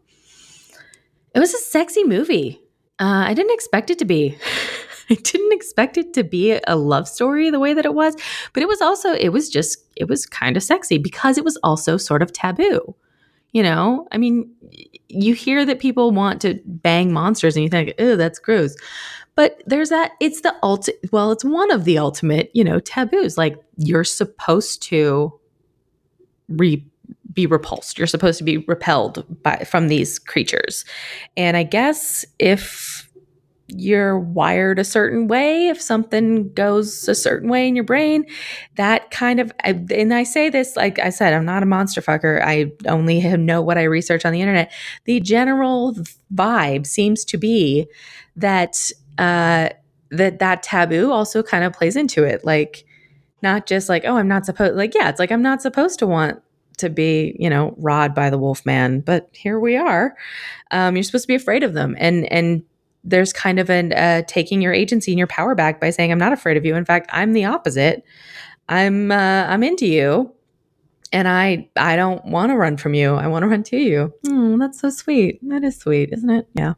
It 1.34 1.38
was 1.38 1.54
a 1.54 1.58
sexy 1.58 2.04
movie. 2.04 2.60
Uh, 2.98 3.24
I 3.26 3.34
didn't 3.34 3.54
expect 3.54 3.90
it 3.90 3.98
to 3.98 4.04
be. 4.04 4.36
I 5.10 5.14
didn't 5.14 5.52
expect 5.52 5.96
it 5.98 6.14
to 6.14 6.24
be 6.24 6.58
a 6.66 6.76
love 6.76 7.06
story 7.06 7.50
the 7.50 7.60
way 7.60 7.74
that 7.74 7.86
it 7.86 7.94
was, 7.94 8.16
but 8.52 8.62
it 8.62 8.68
was 8.68 8.80
also, 8.80 9.12
it 9.12 9.28
was 9.28 9.48
just, 9.48 9.78
it 9.94 10.08
was 10.08 10.26
kind 10.26 10.56
of 10.56 10.64
sexy 10.64 10.98
because 10.98 11.38
it 11.38 11.44
was 11.44 11.56
also 11.62 11.96
sort 11.96 12.22
of 12.22 12.32
taboo. 12.32 12.96
You 13.52 13.62
know, 13.62 14.06
I 14.12 14.18
mean, 14.18 14.50
you 15.08 15.34
hear 15.34 15.64
that 15.64 15.78
people 15.78 16.10
want 16.10 16.42
to 16.42 16.60
bang 16.66 17.12
monsters 17.12 17.56
and 17.56 17.62
you 17.62 17.70
think, 17.70 17.94
oh, 17.98 18.16
that's 18.16 18.38
gross. 18.38 18.76
But 19.34 19.62
there's 19.66 19.88
that, 19.90 20.12
it's 20.20 20.40
the 20.42 20.54
ultimate, 20.62 20.98
well, 21.12 21.32
it's 21.32 21.44
one 21.44 21.70
of 21.70 21.84
the 21.84 21.98
ultimate, 21.98 22.50
you 22.54 22.64
know, 22.64 22.80
taboos. 22.80 23.38
Like 23.38 23.56
you're 23.76 24.04
supposed 24.04 24.82
to 24.84 25.32
re- 26.48 26.86
be 27.32 27.46
repulsed. 27.46 27.98
You're 27.98 28.06
supposed 28.06 28.38
to 28.38 28.44
be 28.44 28.58
repelled 28.58 29.24
by 29.42 29.58
from 29.58 29.88
these 29.88 30.18
creatures. 30.18 30.84
And 31.36 31.56
I 31.56 31.62
guess 31.62 32.24
if 32.38 33.05
you're 33.68 34.18
wired 34.18 34.78
a 34.78 34.84
certain 34.84 35.26
way, 35.26 35.68
if 35.68 35.80
something 35.80 36.52
goes 36.52 37.08
a 37.08 37.14
certain 37.14 37.48
way 37.48 37.66
in 37.66 37.74
your 37.74 37.84
brain, 37.84 38.24
that 38.76 39.10
kind 39.10 39.40
of, 39.40 39.52
and 39.64 40.14
I 40.14 40.22
say 40.22 40.50
this, 40.50 40.76
like 40.76 40.98
I 40.98 41.10
said, 41.10 41.32
I'm 41.32 41.44
not 41.44 41.62
a 41.62 41.66
monster 41.66 42.00
fucker. 42.00 42.40
I 42.44 42.72
only 42.88 43.20
know 43.36 43.60
what 43.62 43.78
I 43.78 43.82
research 43.82 44.24
on 44.24 44.32
the 44.32 44.40
internet. 44.40 44.72
The 45.04 45.20
general 45.20 45.96
vibe 46.34 46.86
seems 46.86 47.24
to 47.24 47.38
be 47.38 47.88
that, 48.36 48.92
uh, 49.18 49.70
that 50.10 50.38
that 50.38 50.62
taboo 50.62 51.10
also 51.10 51.42
kind 51.42 51.64
of 51.64 51.72
plays 51.72 51.96
into 51.96 52.22
it. 52.22 52.44
Like, 52.44 52.84
not 53.42 53.66
just 53.66 53.88
like, 53.88 54.04
oh, 54.04 54.16
I'm 54.16 54.28
not 54.28 54.46
supposed, 54.46 54.76
like, 54.76 54.94
yeah, 54.94 55.08
it's 55.08 55.18
like 55.18 55.32
I'm 55.32 55.42
not 55.42 55.60
supposed 55.60 55.98
to 55.98 56.06
want 56.06 56.40
to 56.78 56.88
be, 56.88 57.34
you 57.38 57.50
know, 57.50 57.74
rod 57.78 58.14
by 58.14 58.30
the 58.30 58.38
wolf 58.38 58.64
man, 58.64 59.00
but 59.00 59.28
here 59.32 59.58
we 59.58 59.76
are. 59.76 60.14
Um, 60.70 60.94
you're 60.94 61.02
supposed 61.02 61.24
to 61.24 61.28
be 61.28 61.34
afraid 61.34 61.62
of 61.62 61.74
them, 61.74 61.96
and 61.98 62.30
and 62.32 62.62
there's 63.06 63.32
kind 63.32 63.58
of 63.58 63.70
an 63.70 63.92
uh, 63.92 64.22
taking 64.26 64.60
your 64.60 64.72
agency 64.72 65.12
and 65.12 65.18
your 65.18 65.28
power 65.28 65.54
back 65.54 65.80
by 65.80 65.90
saying, 65.90 66.10
"I'm 66.12 66.18
not 66.18 66.32
afraid 66.32 66.56
of 66.56 66.64
you. 66.64 66.74
In 66.74 66.84
fact, 66.84 67.08
I'm 67.12 67.32
the 67.32 67.44
opposite. 67.44 68.04
I'm 68.68 69.12
uh, 69.12 69.46
I'm 69.48 69.62
into 69.62 69.86
you, 69.86 70.32
and 71.12 71.28
I 71.28 71.68
I 71.76 71.96
don't 71.96 72.24
want 72.26 72.50
to 72.50 72.56
run 72.56 72.76
from 72.76 72.94
you. 72.94 73.14
I 73.14 73.28
want 73.28 73.44
to 73.44 73.48
run 73.48 73.62
to 73.64 73.76
you. 73.76 74.12
Mm, 74.26 74.58
that's 74.58 74.80
so 74.80 74.90
sweet. 74.90 75.38
That 75.48 75.62
is 75.62 75.76
sweet, 75.76 76.10
isn't 76.12 76.30
it? 76.30 76.48
Yeah. 76.54 76.74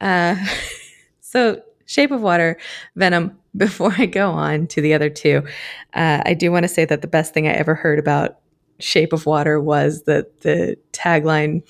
Uh, 0.00 0.36
so 1.20 1.62
Shape 1.86 2.10
of 2.10 2.22
Water, 2.22 2.58
Venom. 2.96 3.36
Before 3.56 3.92
I 3.98 4.06
go 4.06 4.30
on 4.30 4.68
to 4.68 4.80
the 4.80 4.94
other 4.94 5.10
two, 5.10 5.42
uh, 5.94 6.22
I 6.24 6.34
do 6.34 6.52
want 6.52 6.62
to 6.62 6.68
say 6.68 6.84
that 6.84 7.02
the 7.02 7.08
best 7.08 7.34
thing 7.34 7.48
I 7.48 7.50
ever 7.50 7.74
heard 7.74 7.98
about 7.98 8.38
Shape 8.78 9.12
of 9.12 9.26
Water 9.26 9.58
was 9.58 10.04
that 10.04 10.42
the 10.42 10.76
tagline. 10.92 11.64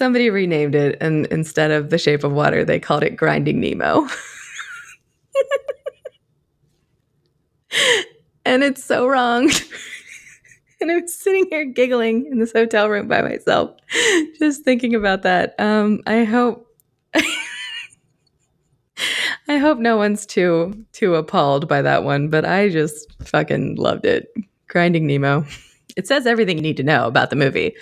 Somebody 0.00 0.30
renamed 0.30 0.74
it, 0.74 0.96
and 1.02 1.26
instead 1.26 1.70
of 1.70 1.90
the 1.90 1.98
Shape 1.98 2.24
of 2.24 2.32
Water, 2.32 2.64
they 2.64 2.80
called 2.80 3.02
it 3.02 3.16
Grinding 3.16 3.60
Nemo. 3.60 4.06
and 8.46 8.64
it's 8.64 8.82
so 8.82 9.06
wrong. 9.06 9.50
and 10.80 10.90
I'm 10.90 11.06
sitting 11.06 11.48
here 11.50 11.66
giggling 11.66 12.24
in 12.32 12.38
this 12.38 12.50
hotel 12.50 12.88
room 12.88 13.08
by 13.08 13.20
myself, 13.20 13.76
just 14.38 14.64
thinking 14.64 14.94
about 14.94 15.20
that. 15.24 15.54
Um, 15.58 16.00
I 16.06 16.24
hope. 16.24 16.66
I 19.48 19.58
hope 19.58 19.78
no 19.78 19.98
one's 19.98 20.24
too 20.24 20.86
too 20.94 21.14
appalled 21.14 21.68
by 21.68 21.82
that 21.82 22.04
one, 22.04 22.30
but 22.30 22.46
I 22.46 22.70
just 22.70 23.06
fucking 23.24 23.74
loved 23.74 24.06
it. 24.06 24.32
Grinding 24.66 25.06
Nemo. 25.06 25.44
It 25.96 26.06
says 26.06 26.26
everything 26.26 26.56
you 26.56 26.62
need 26.62 26.76
to 26.76 26.82
know 26.82 27.06
about 27.06 27.30
the 27.30 27.36
movie. 27.36 27.74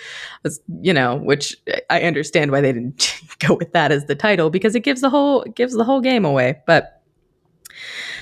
You 0.81 0.93
know, 0.93 1.15
which 1.15 1.55
I 1.89 2.01
understand 2.01 2.51
why 2.51 2.61
they 2.61 2.73
didn't 2.73 3.21
go 3.39 3.55
with 3.55 3.73
that 3.73 3.91
as 3.91 4.05
the 4.05 4.15
title 4.15 4.49
because 4.49 4.75
it 4.75 4.81
gives 4.81 5.01
the 5.01 5.09
whole 5.09 5.43
gives 5.43 5.73
the 5.73 5.83
whole 5.83 6.01
game 6.01 6.25
away. 6.25 6.61
But 6.65 7.01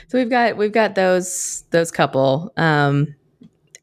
so 0.08 0.18
we've 0.18 0.30
got 0.30 0.58
we've 0.58 0.72
got 0.72 0.96
those 0.96 1.64
those 1.72 1.92
couple, 1.92 2.54
um, 2.58 3.16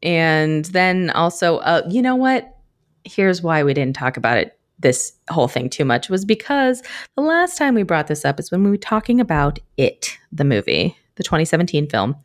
and 0.01 0.65
then 0.65 1.09
also, 1.11 1.57
uh, 1.57 1.83
you 1.89 2.01
know 2.01 2.15
what? 2.15 2.57
Here's 3.03 3.41
why 3.41 3.63
we 3.63 3.73
didn't 3.73 3.95
talk 3.95 4.17
about 4.17 4.37
it 4.37 4.57
this 4.79 5.13
whole 5.29 5.47
thing 5.47 5.69
too 5.69 5.85
much 5.85 6.09
was 6.09 6.25
because 6.25 6.83
the 7.15 7.21
last 7.21 7.57
time 7.57 7.75
we 7.75 7.83
brought 7.83 8.07
this 8.07 8.25
up 8.25 8.39
is 8.39 8.51
when 8.51 8.63
we 8.63 8.69
were 8.69 8.77
talking 8.77 9.19
about 9.21 9.59
it, 9.77 10.17
the 10.31 10.43
movie, 10.43 10.97
the 11.15 11.23
2017 11.23 11.89
film, 11.89 12.15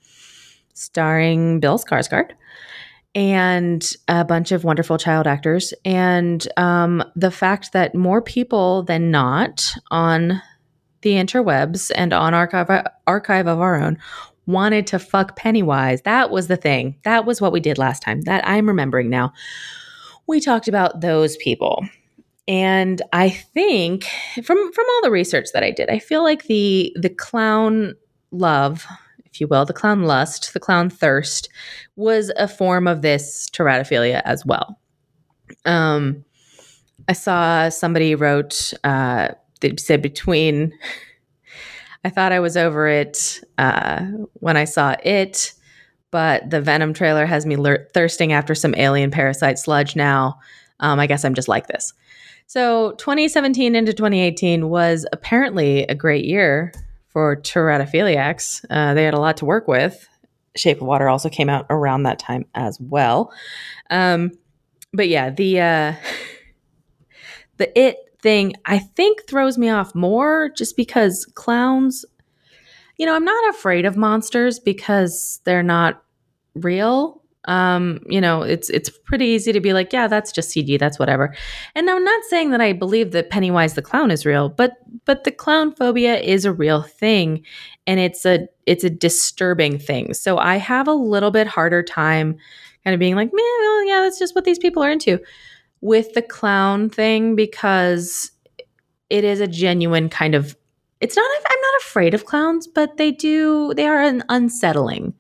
starring 0.75 1.61
Bill 1.61 1.79
Skarsgård 1.79 2.33
and 3.15 3.91
a 4.09 4.25
bunch 4.25 4.53
of 4.53 4.65
wonderful 4.65 4.99
child 4.99 5.27
actors, 5.27 5.75
and 5.85 6.47
um, 6.57 7.03
the 7.17 7.31
fact 7.31 7.73
that 7.73 7.95
more 7.95 8.23
people 8.23 8.83
than 8.83 9.11
not 9.11 9.73
on 9.91 10.41
the 11.03 11.13
interwebs 11.13 11.91
and 11.95 12.13
on 12.13 12.35
archive 12.35 12.87
archive 13.07 13.47
of 13.47 13.61
our 13.61 13.81
own 13.81 13.99
wanted 14.47 14.87
to 14.89 14.99
fuck 14.99 15.37
Pennywise. 15.37 16.03
That 16.03 16.31
was 16.31 16.49
the 16.49 16.57
thing. 16.57 16.97
That 17.05 17.25
was 17.25 17.41
what 17.41 17.53
we 17.53 17.61
did 17.61 17.79
last 17.79 18.03
time. 18.03 18.23
That 18.23 18.47
I'm 18.47 18.67
remembering 18.67 19.09
now. 19.09 19.33
We 20.27 20.41
talked 20.41 20.69
about 20.69 21.01
those 21.01 21.37
people. 21.37 21.85
And 22.47 23.01
I 23.13 23.31
think 23.31 24.07
from 24.43 24.73
from 24.73 24.85
all 24.91 25.01
the 25.03 25.11
research 25.11 25.49
that 25.55 25.63
I 25.63 25.71
did, 25.71 25.89
I 25.89 25.99
feel 25.99 26.23
like 26.23 26.45
the 26.45 26.95
the 27.01 27.11
clown 27.11 27.95
love, 28.33 28.87
if 29.33 29.41
you 29.41 29.47
will, 29.47 29.65
the 29.65 29.73
clown 29.73 30.03
lust, 30.03 30.53
the 30.53 30.61
clown 30.61 30.91
thirst 30.91 31.49
was 31.97 32.33
a 32.37 32.49
form 32.49 32.87
of 32.87 33.03
this 33.03 33.49
teratophilia 33.51 34.23
as 34.25 34.45
well. 34.45 34.79
Um 35.65 36.25
I 37.09 37.13
saw 37.13 37.69
somebody 37.69 38.15
wrote 38.15 38.73
uh 38.85 39.29
they 39.61 39.75
said 39.77 40.03
between 40.03 40.73
I 42.05 42.11
thought 42.11 42.33
I 42.33 42.41
was 42.41 42.57
over 42.57 42.89
it 42.89 43.41
uh, 43.59 44.07
when 44.35 44.57
I 44.57 44.65
saw 44.65 44.97
it, 45.05 45.53
but 46.11 46.49
the 46.49 46.61
Venom 46.61 46.95
trailer 46.95 47.27
has 47.27 47.45
me 47.45 47.57
lur- 47.57 47.87
thirsting 47.93 48.33
after 48.33 48.55
some 48.55 48.75
alien 48.77 49.11
parasite 49.11 49.59
sludge 49.59 49.97
now. 49.97 50.39
Um, 50.81 50.99
I 50.99 51.07
guess 51.07 51.25
I'm 51.25 51.35
just 51.35 51.49
like 51.49 51.67
this. 51.67 51.93
So 52.47 52.93
2017 52.93 53.77
into 53.77 53.93
2018 53.93 54.71
was 54.71 55.07
apparently 55.13 55.85
a 55.85 55.95
great 55.95 56.25
year 56.25 56.73
for 57.11 57.37
teratophiliacs. 57.37 58.65
Uh, 58.71 58.95
they 58.95 59.05
had 59.05 59.15
a 59.15 59.21
lot 59.21 59.37
to 59.39 59.45
work 59.45 59.69
with. 59.69 60.09
Shape 60.57 60.81
of 60.81 60.87
Water 60.87 61.09
also 61.09 61.29
came 61.29 61.49
out 61.49 61.67
around 61.71 62.05
that 62.05 62.19
time 62.19 62.47
as 62.55 62.79
well. 62.81 63.33
Um, 63.91 64.33
but 64.93 65.09
yeah, 65.09 65.31
the 65.31 65.61
uh, 65.61 65.95
the 67.57 67.79
it 67.79 67.97
thing 68.23 68.55
I 68.67 68.79
think 68.79 69.27
throws 69.27 69.59
me 69.59 69.71
off 69.71 69.95
more 69.95 70.51
just 70.57 70.77
because 70.77 71.25
clowns, 71.35 72.05
you 72.97 73.07
know, 73.07 73.15
I'm 73.15 73.25
not 73.25 73.51
afraid 73.51 73.87
of 73.87 73.97
monsters 73.97 74.59
because 74.59 75.41
they're 75.45 75.63
not 75.63 76.03
real. 76.55 77.20
Um, 77.47 78.01
you 78.07 78.21
know, 78.21 78.43
it's 78.43 78.69
it's 78.71 78.91
pretty 78.91 79.25
easy 79.27 79.53
to 79.53 79.61
be 79.61 79.73
like, 79.73 79.93
yeah, 79.93 80.09
that's 80.09 80.31
just 80.31 80.51
CD, 80.51 80.77
that's 80.77 80.99
whatever. 80.99 81.35
And 81.75 81.89
I'm 81.89 82.05
not 82.05 82.25
saying 82.25 82.51
that 82.51 82.61
I 82.61 82.73
believe 82.75 83.13
that 83.13 83.31
Pennywise 83.31 83.75
the 83.75 83.83
clown 83.83 84.11
is 84.11 84.27
real, 84.27 84.49
but 84.49 84.77
but 85.07 85.25
the 85.25 85.31
clown 85.31 85.75
phobia 85.75 86.19
is 86.19 86.45
a 86.45 86.53
real 86.53 86.83
thing 86.83 87.45
and 87.87 87.99
it's 87.99 88.27
a 88.27 88.47
it's 88.67 88.85
a 88.85 88.91
disturbing 88.91 89.79
thing. 89.79 90.13
So 90.13 90.37
I 90.39 90.57
have 90.57 90.87
a 90.87 90.93
little 90.93 91.31
bit 91.31 91.47
harder 91.47 91.83
time 91.83 92.37
kind 92.85 92.95
of 92.95 93.01
being 93.01 93.17
like, 93.17 93.33
man, 93.33 93.59
well, 93.61 93.85
yeah, 93.87 94.01
that's 94.01 94.19
just 94.19 94.35
what 94.35 94.45
these 94.45 94.59
people 94.59 94.83
are 94.83 94.91
into 94.91 95.19
with 95.81 96.13
the 96.13 96.23
clown 96.23 96.91
thing 96.91 97.35
because 97.35 98.31
it 99.09 99.25
is 99.25 99.41
a 99.41 99.47
genuine 99.47 100.09
kind 100.09 100.35
of 100.35 100.57
it's 101.01 101.17
not 101.17 101.31
i'm 101.49 101.61
not 101.61 101.81
afraid 101.81 102.15
of 102.15 102.27
clowns 102.27 102.67
but 102.67 102.97
they 102.97 103.11
do 103.11 103.73
they 103.75 103.87
are 103.87 104.01
an 104.03 104.23
unsettling 104.29 105.15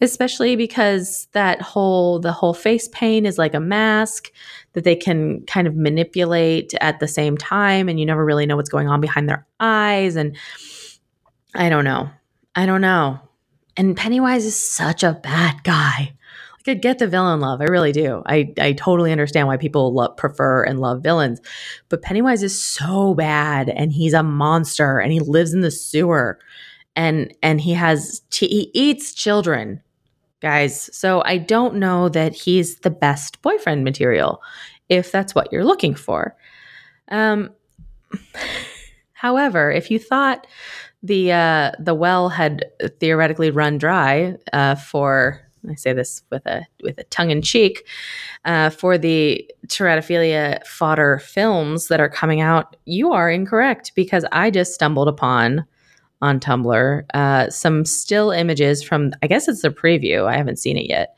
especially 0.00 0.56
because 0.56 1.28
that 1.32 1.60
whole 1.60 2.18
the 2.18 2.32
whole 2.32 2.54
face 2.54 2.88
paint 2.88 3.26
is 3.26 3.38
like 3.38 3.54
a 3.54 3.60
mask 3.60 4.30
that 4.72 4.84
they 4.84 4.96
can 4.96 5.44
kind 5.46 5.66
of 5.66 5.74
manipulate 5.74 6.72
at 6.80 7.00
the 7.00 7.08
same 7.08 7.36
time 7.36 7.88
and 7.88 8.00
you 8.00 8.06
never 8.06 8.24
really 8.24 8.46
know 8.46 8.56
what's 8.56 8.70
going 8.70 8.88
on 8.88 9.00
behind 9.00 9.28
their 9.28 9.46
eyes 9.58 10.16
and 10.16 10.36
i 11.54 11.68
don't 11.68 11.84
know 11.84 12.08
i 12.54 12.66
don't 12.66 12.80
know 12.80 13.18
and 13.76 13.96
pennywise 13.96 14.44
is 14.44 14.56
such 14.56 15.02
a 15.02 15.18
bad 15.22 15.62
guy 15.64 16.14
like 16.66 16.76
I 16.76 16.78
get 16.78 16.98
the 16.98 17.06
villain 17.06 17.40
love. 17.40 17.62
I 17.62 17.64
really 17.64 17.92
do. 17.92 18.22
I, 18.26 18.52
I 18.60 18.72
totally 18.72 19.12
understand 19.12 19.48
why 19.48 19.56
people 19.56 19.94
love, 19.94 20.16
prefer 20.18 20.62
and 20.62 20.78
love 20.78 21.02
villains. 21.02 21.40
But 21.88 22.02
Pennywise 22.02 22.42
is 22.42 22.62
so 22.62 23.14
bad 23.14 23.70
and 23.70 23.92
he's 23.92 24.12
a 24.12 24.22
monster 24.22 24.98
and 24.98 25.10
he 25.10 25.20
lives 25.20 25.54
in 25.54 25.62
the 25.62 25.70
sewer 25.70 26.38
and 26.96 27.32
and 27.42 27.60
he 27.60 27.72
has 27.72 28.22
he 28.32 28.70
eats 28.74 29.14
children. 29.14 29.80
Guys, 30.40 30.88
so 30.96 31.22
I 31.24 31.38
don't 31.38 31.76
know 31.76 32.08
that 32.08 32.34
he's 32.34 32.76
the 32.76 32.90
best 32.90 33.40
boyfriend 33.42 33.84
material 33.84 34.42
if 34.88 35.12
that's 35.12 35.34
what 35.34 35.52
you're 35.52 35.64
looking 35.64 35.94
for. 35.94 36.36
Um 37.08 37.50
however, 39.12 39.70
if 39.70 39.90
you 39.90 39.98
thought 39.98 40.46
the 41.02 41.32
uh, 41.32 41.72
the 41.78 41.94
well 41.94 42.28
had 42.28 42.66
theoretically 42.98 43.50
run 43.50 43.78
dry 43.78 44.36
uh, 44.52 44.74
for 44.74 45.40
I 45.68 45.74
say 45.74 45.92
this 45.92 46.22
with 46.30 46.46
a 46.46 46.66
with 46.82 46.98
a 46.98 47.04
tongue 47.04 47.30
in 47.30 47.42
cheek 47.42 47.86
uh, 48.44 48.70
for 48.70 48.96
the 48.96 49.48
teratophilia 49.66 50.64
fodder 50.66 51.18
films 51.18 51.88
that 51.88 52.00
are 52.00 52.08
coming 52.08 52.40
out. 52.40 52.76
You 52.86 53.12
are 53.12 53.30
incorrect 53.30 53.92
because 53.94 54.24
I 54.32 54.50
just 54.50 54.74
stumbled 54.74 55.08
upon 55.08 55.66
on 56.22 56.38
Tumblr 56.38 57.04
uh, 57.14 57.50
some 57.50 57.84
still 57.84 58.30
images 58.30 58.82
from 58.82 59.12
I 59.22 59.26
guess 59.26 59.48
it's 59.48 59.62
the 59.62 59.70
preview. 59.70 60.26
I 60.26 60.36
haven't 60.36 60.58
seen 60.58 60.76
it 60.76 60.88
yet. 60.88 61.16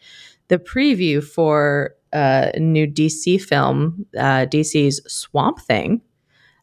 The 0.49 0.59
preview 0.59 1.23
for 1.23 1.95
uh, 2.13 2.51
a 2.55 2.61
new 2.61 2.87
DC 2.87 3.41
film, 3.41 4.07
uh, 4.19 4.47
DC's 4.47 5.01
Swamp 5.11 5.61
Thing, 5.61 6.03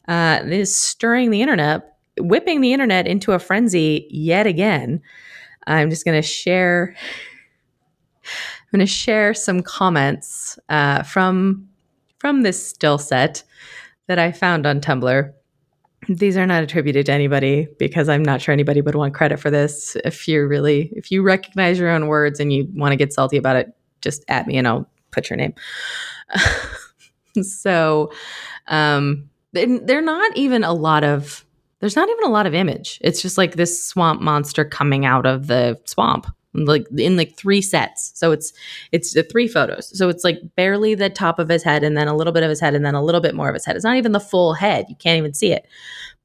uh, 0.08 0.40
is 0.44 0.74
stirring 0.74 1.30
the 1.30 1.42
internet, 1.42 1.96
whipping 2.18 2.60
the 2.60 2.72
internet 2.72 3.06
into 3.06 3.32
a 3.32 3.38
frenzy 3.38 4.06
yet 4.10 4.46
again. 4.46 5.00
I'm 5.66 5.90
just 5.90 6.04
going 6.04 6.20
to 6.20 6.26
share 6.26 6.94
I'm 8.24 8.78
going 8.78 8.86
to 8.86 8.92
share 8.92 9.34
some 9.34 9.62
comments 9.62 10.58
uh, 10.68 11.02
from 11.02 11.68
from 12.18 12.42
this 12.42 12.64
still 12.64 12.98
set 12.98 13.42
that 14.06 14.18
I 14.18 14.30
found 14.30 14.66
on 14.66 14.80
Tumblr. 14.80 15.32
These 16.08 16.36
are 16.36 16.46
not 16.46 16.62
attributed 16.62 17.06
to 17.06 17.12
anybody 17.12 17.68
because 17.78 18.08
I'm 18.08 18.22
not 18.22 18.40
sure 18.40 18.52
anybody 18.52 18.80
would 18.80 18.94
want 18.94 19.14
credit 19.14 19.38
for 19.38 19.50
this. 19.50 19.96
If 20.04 20.26
you're 20.26 20.48
really, 20.48 20.92
if 20.96 21.10
you 21.10 21.22
recognize 21.22 21.78
your 21.78 21.90
own 21.90 22.06
words 22.06 22.40
and 22.40 22.52
you 22.52 22.68
want 22.74 22.92
to 22.92 22.96
get 22.96 23.12
salty 23.12 23.36
about 23.36 23.56
it, 23.56 23.74
just 24.00 24.24
at 24.28 24.46
me 24.46 24.56
and 24.56 24.66
I'll 24.66 24.88
put 25.10 25.28
your 25.28 25.36
name. 25.36 25.54
so, 27.42 28.10
um, 28.68 29.28
they're 29.52 30.00
not 30.00 30.36
even 30.36 30.64
a 30.64 30.72
lot 30.72 31.04
of. 31.04 31.44
There's 31.80 31.96
not 31.96 32.10
even 32.10 32.24
a 32.24 32.30
lot 32.30 32.46
of 32.46 32.54
image. 32.54 32.98
It's 33.00 33.22
just 33.22 33.38
like 33.38 33.56
this 33.56 33.82
swamp 33.82 34.20
monster 34.20 34.66
coming 34.66 35.06
out 35.06 35.24
of 35.24 35.46
the 35.46 35.80
swamp 35.86 36.26
like 36.54 36.86
in 36.96 37.16
like 37.16 37.36
three 37.36 37.62
sets. 37.62 38.12
So 38.14 38.32
it's 38.32 38.52
it's 38.92 39.14
the 39.14 39.22
three 39.22 39.48
photos. 39.48 39.96
So 39.96 40.08
it's 40.08 40.24
like 40.24 40.40
barely 40.56 40.94
the 40.94 41.10
top 41.10 41.38
of 41.38 41.48
his 41.48 41.62
head 41.62 41.84
and 41.84 41.96
then 41.96 42.08
a 42.08 42.16
little 42.16 42.32
bit 42.32 42.42
of 42.42 42.48
his 42.48 42.60
head 42.60 42.74
and 42.74 42.84
then 42.84 42.94
a 42.94 43.04
little 43.04 43.20
bit 43.20 43.34
more 43.34 43.48
of 43.48 43.54
his 43.54 43.64
head. 43.64 43.76
It's 43.76 43.84
not 43.84 43.96
even 43.96 44.12
the 44.12 44.20
full 44.20 44.54
head. 44.54 44.86
You 44.88 44.96
can't 44.96 45.18
even 45.18 45.34
see 45.34 45.52
it. 45.52 45.66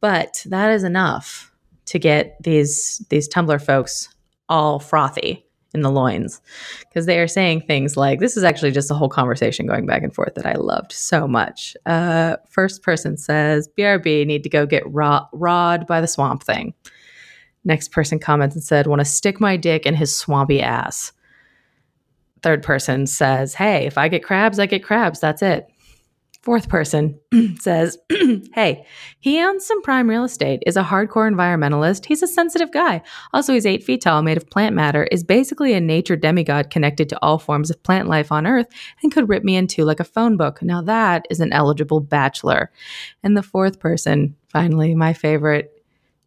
But 0.02 0.46
that 0.48 0.72
is 0.72 0.84
enough 0.84 1.52
to 1.86 2.00
get 2.00 2.38
these 2.42 3.06
these 3.10 3.30
tumblr 3.30 3.64
folks 3.64 4.10
all 4.50 4.80
frothy 4.80 5.46
in 5.74 5.82
the 5.82 5.92
loins. 5.92 6.42
Because 6.88 7.06
they 7.06 7.20
are 7.20 7.28
saying 7.28 7.62
things 7.62 7.96
like 7.96 8.20
this 8.20 8.38
is 8.38 8.44
actually 8.44 8.72
just 8.72 8.90
a 8.90 8.96
whole 8.96 9.10
conversation 9.10 9.68
going 9.68 9.86
back 9.86 10.02
and 10.02 10.14
forth 10.14 10.34
that 10.36 10.46
I 10.46 10.54
loved 10.54 10.92
so 10.92 11.28
much. 11.28 11.76
Uh, 11.86 12.38
first 12.50 12.82
person 12.82 13.18
says, 13.18 13.70
BRB 13.78 14.26
need 14.26 14.44
to 14.44 14.50
go 14.50 14.66
get 14.66 14.84
raw, 14.92 15.28
rawed 15.34 15.86
by 15.86 16.02
the 16.02 16.08
swamp 16.08 16.44
thing. 16.44 16.74
Next 17.66 17.92
person 17.92 18.20
comments 18.20 18.56
and 18.56 18.64
said, 18.64 18.88
want 18.88 19.00
to 19.00 19.06
stick 19.06 19.42
my 19.42 19.58
dick 19.58 19.86
in 19.86 19.96
his 19.96 20.16
swampy 20.16 20.62
ass. 20.62 21.12
Third 22.42 22.62
person 22.62 23.08
says, 23.08 23.56
hey, 23.56 23.88
if 23.88 23.98
I 23.98 24.08
get 24.08 24.24
crabs, 24.24 24.60
I 24.60 24.68
get 24.68 24.84
crabs. 24.84 25.20
That's 25.20 25.42
it. 25.42 25.68
Fourth 26.46 26.70
person 26.70 27.20
says, 27.60 27.98
Hey, 28.54 28.86
he 29.20 29.42
owns 29.42 29.66
some 29.66 29.82
prime 29.82 30.08
real 30.08 30.24
estate, 30.24 30.62
is 30.68 30.78
a 30.78 30.84
hardcore 30.84 31.28
environmentalist. 31.28 32.06
He's 32.06 32.22
a 32.22 32.28
sensitive 32.28 32.72
guy. 32.72 33.02
Also, 33.34 33.52
he's 33.52 33.66
eight 33.66 33.84
feet 33.84 34.02
tall, 34.02 34.22
made 34.22 34.38
of 34.38 34.48
plant 34.52 34.76
matter, 34.76 35.06
is 35.06 35.24
basically 35.24 35.74
a 35.74 35.82
nature 35.82 36.16
demigod 36.16 36.70
connected 36.70 37.10
to 37.10 37.20
all 37.24 37.40
forms 37.40 37.72
of 37.72 37.82
plant 37.82 38.08
life 38.08 38.32
on 38.32 38.46
Earth, 38.46 38.68
and 39.02 39.12
could 39.12 39.28
rip 39.28 39.44
me 39.44 39.56
in 39.56 39.66
two 39.66 39.86
like 39.86 40.00
a 40.00 40.04
phone 40.04 40.38
book. 40.38 40.62
Now, 40.62 40.84
that 40.84 41.26
is 41.32 41.40
an 41.40 41.52
eligible 41.52 42.00
bachelor. 42.00 42.70
And 43.24 43.36
the 43.36 43.42
fourth 43.42 43.80
person, 43.80 44.36
finally, 44.50 44.94
my 44.94 45.14
favorite, 45.14 45.75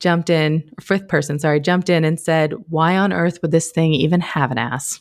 jumped 0.01 0.31
in, 0.31 0.71
fifth 0.81 1.09
person, 1.09 1.39
sorry, 1.39 1.61
jumped 1.61 1.89
in 1.89 2.05
and 2.05 2.19
said, 2.19 2.55
Why 2.69 2.97
on 2.97 3.13
earth 3.13 3.41
would 3.43 3.51
this 3.51 3.71
thing 3.71 3.93
even 3.95 4.21
have 4.21 4.51
an 4.51 4.59
ass? 4.59 5.01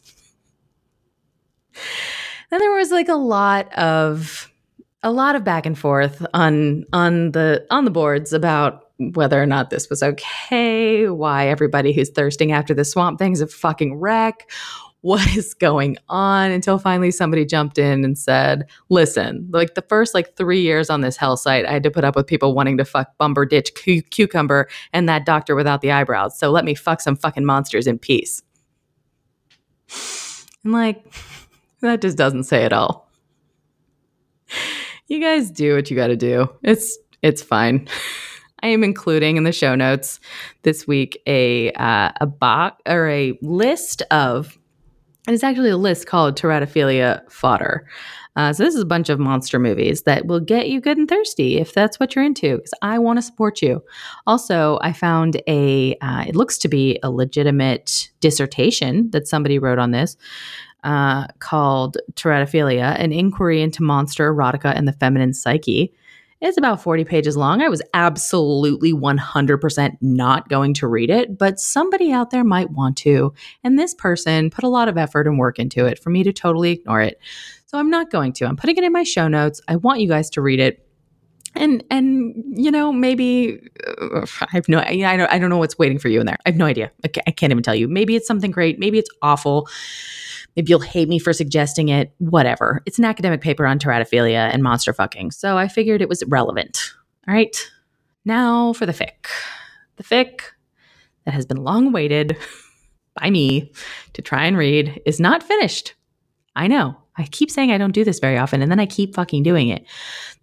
Then 2.49 2.59
there 2.59 2.71
was 2.71 2.91
like 2.91 3.09
a 3.09 3.15
lot 3.15 3.73
of 3.77 4.51
a 5.03 5.11
lot 5.11 5.35
of 5.35 5.43
back 5.43 5.65
and 5.65 5.77
forth 5.77 6.25
on 6.33 6.85
on 6.93 7.31
the 7.31 7.65
on 7.69 7.85
the 7.85 7.91
boards 7.91 8.33
about 8.33 8.83
whether 8.97 9.41
or 9.41 9.45
not 9.45 9.69
this 9.69 9.89
was 9.89 10.01
okay, 10.01 11.07
why 11.07 11.47
everybody 11.47 11.93
who's 11.93 12.09
thirsting 12.09 12.51
after 12.51 12.73
the 12.73 12.83
swamp 12.83 13.19
thing 13.19 13.31
is 13.31 13.41
a 13.41 13.47
fucking 13.47 13.95
wreck, 13.95 14.49
what 15.01 15.25
is 15.37 15.53
going 15.53 15.97
on 16.09 16.51
until 16.51 16.77
finally 16.77 17.11
somebody 17.11 17.45
jumped 17.45 17.77
in 17.77 18.03
and 18.03 18.17
said, 18.17 18.67
"Listen, 18.89 19.47
like 19.51 19.75
the 19.75 19.83
first 19.83 20.13
like 20.13 20.35
3 20.35 20.61
years 20.61 20.89
on 20.89 21.01
this 21.01 21.17
hell 21.17 21.37
site, 21.37 21.65
I 21.65 21.71
had 21.71 21.83
to 21.83 21.91
put 21.91 22.03
up 22.03 22.15
with 22.15 22.27
people 22.27 22.53
wanting 22.53 22.77
to 22.77 22.85
fuck 22.85 23.17
Bumber 23.17 23.45
Ditch 23.45 23.73
cu- 23.75 24.01
Cucumber 24.01 24.67
and 24.93 25.07
that 25.09 25.25
doctor 25.25 25.55
without 25.55 25.81
the 25.81 25.91
eyebrows. 25.91 26.37
So 26.37 26.51
let 26.51 26.65
me 26.65 26.75
fuck 26.75 27.01
some 27.01 27.15
fucking 27.15 27.45
monsters 27.45 27.87
in 27.87 27.99
peace." 27.99 28.41
And 30.63 30.73
like 30.73 31.03
that 31.81 32.01
just 32.01 32.17
doesn't 32.17 32.43
say 32.43 32.63
it 32.63 32.73
all 32.73 33.07
you 35.07 35.21
guys 35.21 35.49
do 35.49 35.75
what 35.75 35.89
you 35.89 35.95
got 35.95 36.07
to 36.07 36.15
do. 36.15 36.49
It's 36.63 36.97
it's 37.21 37.41
fine. 37.41 37.87
I 38.63 38.67
am 38.67 38.83
including 38.83 39.37
in 39.37 39.43
the 39.43 39.51
show 39.51 39.75
notes 39.75 40.19
this 40.63 40.87
week 40.87 41.21
a 41.27 41.71
uh, 41.73 42.11
a 42.19 42.25
box 42.25 42.81
or 42.85 43.09
a 43.09 43.37
list 43.41 44.01
of. 44.11 44.57
And 45.27 45.33
it's 45.33 45.43
actually 45.43 45.69
a 45.69 45.77
list 45.77 46.07
called 46.07 46.37
Teratophilia 46.37 47.29
Fodder. 47.29 47.85
Uh, 48.37 48.53
so 48.53 48.63
this 48.63 48.75
is 48.75 48.81
a 48.81 48.85
bunch 48.85 49.09
of 49.09 49.19
monster 49.19 49.59
movies 49.59 50.03
that 50.03 50.25
will 50.25 50.39
get 50.39 50.69
you 50.69 50.79
good 50.79 50.97
and 50.97 51.09
thirsty 51.09 51.57
if 51.57 51.73
that's 51.73 51.99
what 51.99 52.15
you're 52.15 52.23
into. 52.23 52.55
Because 52.55 52.73
I 52.81 52.97
want 52.97 53.17
to 53.17 53.21
support 53.21 53.61
you. 53.61 53.83
Also, 54.25 54.79
I 54.81 54.93
found 54.93 55.41
a. 55.47 55.97
Uh, 56.01 56.23
it 56.27 56.35
looks 56.35 56.57
to 56.59 56.69
be 56.69 56.97
a 57.03 57.11
legitimate 57.11 58.09
dissertation 58.21 59.11
that 59.11 59.27
somebody 59.27 59.59
wrote 59.59 59.79
on 59.79 59.91
this 59.91 60.15
uh, 60.85 61.27
called 61.39 61.97
Teratophilia, 62.13 62.97
an 62.97 63.11
inquiry 63.11 63.61
into 63.61 63.83
monster 63.83 64.33
erotica 64.33 64.73
and 64.73 64.87
the 64.87 64.93
feminine 64.93 65.33
psyche. 65.33 65.93
It's 66.39 66.57
about 66.57 66.81
40 66.81 67.03
pages 67.03 67.35
long. 67.35 67.61
I 67.63 67.69
was 67.69 67.81
absolutely 67.95 68.93
100% 68.93 69.97
not 70.01 70.49
going 70.49 70.75
to 70.75 70.87
read 70.87 71.09
it, 71.09 71.37
but 71.37 71.59
somebody 71.59 72.11
out 72.11 72.29
there 72.29 72.43
might 72.43 72.69
want 72.69 72.95
to. 72.97 73.33
And 73.63 73.77
this 73.77 73.95
person 73.95 74.51
put 74.51 74.63
a 74.63 74.69
lot 74.69 74.87
of 74.87 74.97
effort 74.97 75.25
and 75.25 75.39
work 75.39 75.57
into 75.57 75.85
it 75.85 75.97
for 75.97 76.11
me 76.11 76.23
to 76.23 76.31
totally 76.31 76.71
ignore 76.71 77.01
it. 77.01 77.19
So 77.65 77.79
I'm 77.79 77.89
not 77.89 78.11
going 78.11 78.33
to. 78.33 78.45
I'm 78.45 78.55
putting 78.55 78.77
it 78.77 78.83
in 78.83 78.93
my 78.93 79.03
show 79.03 79.27
notes. 79.27 79.61
I 79.67 79.77
want 79.77 79.99
you 79.99 80.07
guys 80.07 80.29
to 80.31 80.41
read 80.41 80.59
it. 80.59 80.86
And 81.57 81.83
and 81.89 82.33
you 82.55 82.71
know 82.71 82.91
maybe 82.91 83.59
uh, 83.87 84.25
I 84.41 84.47
have 84.51 84.69
no 84.69 84.79
I 84.79 85.17
don't 85.17 85.31
I 85.31 85.39
don't 85.39 85.49
know 85.49 85.57
what's 85.57 85.77
waiting 85.77 85.99
for 85.99 86.07
you 86.07 86.19
in 86.19 86.25
there. 86.25 86.37
I 86.45 86.49
have 86.49 86.57
no 86.57 86.65
idea. 86.65 86.91
I 87.03 87.07
can't, 87.07 87.27
I 87.27 87.31
can't 87.31 87.51
even 87.51 87.63
tell 87.63 87.75
you. 87.75 87.87
Maybe 87.87 88.15
it's 88.15 88.27
something 88.27 88.51
great. 88.51 88.79
Maybe 88.79 88.99
it's 88.99 89.09
awful. 89.21 89.67
Maybe 90.55 90.69
you'll 90.69 90.79
hate 90.79 91.07
me 91.07 91.19
for 91.19 91.33
suggesting 91.33 91.89
it, 91.89 92.11
whatever. 92.17 92.81
It's 92.85 92.97
an 92.97 93.05
academic 93.05 93.41
paper 93.41 93.65
on 93.65 93.77
teratophilia 93.77 94.51
and 94.51 94.63
monster 94.63 94.91
fucking, 94.91 95.31
so 95.31 95.57
I 95.57 95.67
figured 95.67 96.01
it 96.01 96.09
was 96.09 96.23
relevant. 96.27 96.93
All 97.27 97.33
right, 97.33 97.55
now 98.25 98.73
for 98.73 98.85
the 98.85 98.93
fic. 98.93 99.27
The 99.97 100.03
fic 100.03 100.41
that 101.25 101.33
has 101.33 101.45
been 101.45 101.63
long 101.63 101.87
awaited 101.87 102.37
by 103.19 103.29
me 103.29 103.71
to 104.13 104.21
try 104.21 104.45
and 104.45 104.57
read 104.57 105.01
is 105.05 105.19
not 105.19 105.43
finished. 105.43 105.93
I 106.55 106.67
know. 106.67 106.97
I 107.17 107.23
keep 107.23 107.49
saying 107.49 107.71
I 107.71 107.77
don't 107.77 107.93
do 107.93 108.03
this 108.03 108.19
very 108.19 108.37
often, 108.37 108.61
and 108.61 108.71
then 108.71 108.79
I 108.79 108.85
keep 108.85 109.15
fucking 109.15 109.43
doing 109.43 109.69
it. 109.69 109.85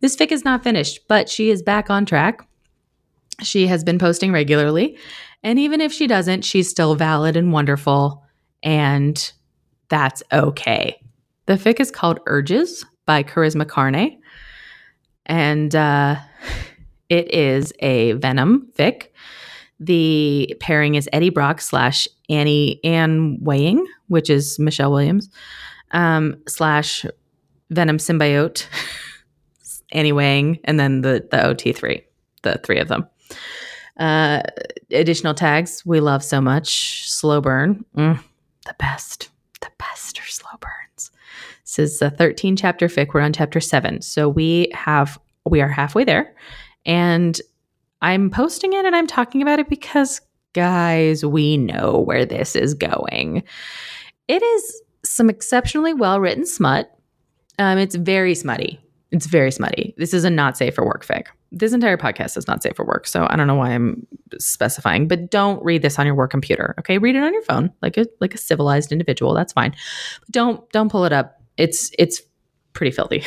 This 0.00 0.16
fic 0.16 0.32
is 0.32 0.44
not 0.44 0.64
finished, 0.64 1.00
but 1.08 1.28
she 1.28 1.50
is 1.50 1.62
back 1.62 1.90
on 1.90 2.04
track. 2.04 2.46
She 3.42 3.66
has 3.66 3.84
been 3.84 3.98
posting 3.98 4.32
regularly. 4.32 4.96
And 5.42 5.58
even 5.58 5.80
if 5.80 5.92
she 5.92 6.06
doesn't, 6.06 6.42
she's 6.42 6.70
still 6.70 6.94
valid 6.94 7.36
and 7.36 7.52
wonderful. 7.52 8.24
And 8.62 9.32
that's 9.88 10.22
okay. 10.32 11.00
The 11.46 11.54
fic 11.54 11.80
is 11.80 11.90
called 11.90 12.20
Urges 12.26 12.84
by 13.06 13.22
Charisma 13.22 13.68
Carne. 13.68 14.18
And 15.26 15.74
uh, 15.74 16.16
it 17.08 17.32
is 17.32 17.72
a 17.80 18.12
Venom 18.12 18.70
fic. 18.76 19.08
The 19.80 20.56
pairing 20.60 20.94
is 20.94 21.08
Eddie 21.12 21.30
Brock 21.30 21.60
slash 21.60 22.08
Annie 22.30 22.80
Anne 22.84 23.38
Weying, 23.42 23.84
which 24.08 24.30
is 24.30 24.58
Michelle 24.58 24.92
Williams, 24.92 25.28
um, 25.94 26.36
slash 26.46 27.06
Venom 27.70 27.96
symbiote, 27.96 28.66
Annie 29.92 30.12
Wang, 30.12 30.58
and 30.64 30.78
then 30.78 31.00
the 31.00 31.26
the 31.30 31.38
OT3, 31.38 32.02
the 32.42 32.60
three 32.62 32.78
of 32.78 32.88
them. 32.88 33.06
Uh, 33.98 34.42
additional 34.90 35.34
tags 35.34 35.82
we 35.86 36.00
love 36.00 36.22
so 36.22 36.40
much. 36.40 37.10
Slow 37.10 37.40
burn, 37.40 37.84
mm, 37.96 38.20
the 38.66 38.74
best 38.78 39.30
the 39.64 39.70
best 39.78 40.20
are 40.20 40.26
slow 40.26 40.50
burns. 40.60 41.10
This 41.62 41.78
is 41.78 42.02
a 42.02 42.10
13 42.10 42.56
chapter 42.56 42.86
fic. 42.86 43.14
We're 43.14 43.22
on 43.22 43.32
chapter 43.32 43.60
seven. 43.60 44.02
So 44.02 44.28
we 44.28 44.68
have, 44.74 45.18
we 45.48 45.60
are 45.60 45.68
halfway 45.68 46.04
there. 46.04 46.34
And 46.84 47.40
I'm 48.02 48.30
posting 48.30 48.74
it 48.74 48.84
and 48.84 48.94
I'm 48.94 49.06
talking 49.06 49.40
about 49.40 49.58
it 49.58 49.68
because, 49.68 50.20
guys, 50.52 51.24
we 51.24 51.56
know 51.56 52.00
where 52.00 52.26
this 52.26 52.54
is 52.54 52.74
going. 52.74 53.42
It 54.28 54.42
is 54.42 54.82
some 55.14 55.30
exceptionally 55.30 55.94
well 55.94 56.20
written 56.20 56.46
smut. 56.46 56.90
Um, 57.58 57.78
it's 57.78 57.94
very 57.94 58.34
smutty. 58.34 58.80
It's 59.12 59.26
very 59.26 59.52
smutty. 59.52 59.94
This 59.96 60.12
is 60.12 60.24
a 60.24 60.30
not 60.30 60.56
safe 60.56 60.74
for 60.74 60.84
work 60.84 61.06
fic. 61.06 61.26
This 61.52 61.72
entire 61.72 61.96
podcast 61.96 62.36
is 62.36 62.48
not 62.48 62.64
safe 62.64 62.74
for 62.74 62.84
work, 62.84 63.06
so 63.06 63.28
I 63.30 63.36
don't 63.36 63.46
know 63.46 63.54
why 63.54 63.70
I'm 63.70 64.04
specifying. 64.38 65.06
But 65.06 65.30
don't 65.30 65.62
read 65.64 65.82
this 65.82 66.00
on 66.00 66.06
your 66.06 66.16
work 66.16 66.32
computer. 66.32 66.74
Okay, 66.80 66.98
read 66.98 67.14
it 67.14 67.22
on 67.22 67.32
your 67.32 67.42
phone, 67.42 67.72
like 67.80 67.96
a 67.96 68.06
like 68.20 68.34
a 68.34 68.38
civilized 68.38 68.90
individual. 68.90 69.34
That's 69.34 69.52
fine. 69.52 69.70
But 70.20 70.30
don't 70.30 70.70
don't 70.70 70.90
pull 70.90 71.04
it 71.04 71.12
up. 71.12 71.40
It's 71.56 71.92
it's 71.96 72.20
pretty 72.72 72.90
filthy. 72.90 73.22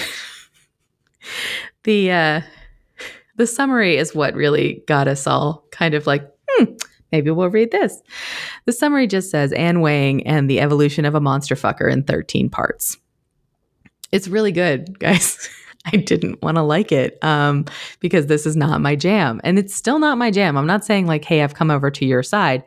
the 1.83 2.11
uh, 2.11 2.41
the 3.37 3.47
summary 3.47 3.97
is 3.97 4.13
what 4.13 4.33
really 4.33 4.83
got 4.87 5.07
us 5.07 5.25
all 5.25 5.65
kind 5.71 5.93
of 5.93 6.05
like, 6.05 6.29
maybe 7.11 7.31
we'll 7.31 7.49
read 7.49 7.71
this. 7.71 8.01
The 8.65 8.71
summary 8.71 9.07
just 9.07 9.29
says 9.29 9.51
Anne 9.53 9.81
Wang 9.81 10.25
and 10.25 10.49
the 10.49 10.59
evolution 10.59 11.05
of 11.05 11.15
a 11.15 11.21
monster 11.21 11.55
fucker 11.55 11.91
in 11.91 12.03
13 12.03 12.49
parts. 12.49 12.97
It's 14.11 14.27
really 14.27 14.51
good, 14.51 14.99
guys. 14.99 15.49
I 15.85 15.97
didn't 15.97 16.41
want 16.41 16.57
to 16.57 16.63
like 16.63 16.91
it 16.91 17.17
um, 17.23 17.65
because 18.01 18.27
this 18.27 18.45
is 18.45 18.57
not 18.57 18.81
my 18.81 18.95
jam. 18.95 19.39
And 19.43 19.57
it's 19.57 19.73
still 19.73 19.99
not 19.99 20.17
my 20.17 20.31
jam. 20.31 20.57
I'm 20.57 20.67
not 20.67 20.83
saying 20.83 21.07
like, 21.07 21.23
hey, 21.23 21.41
I've 21.41 21.53
come 21.53 21.71
over 21.71 21.89
to 21.89 22.05
your 22.05 22.23
side. 22.23 22.63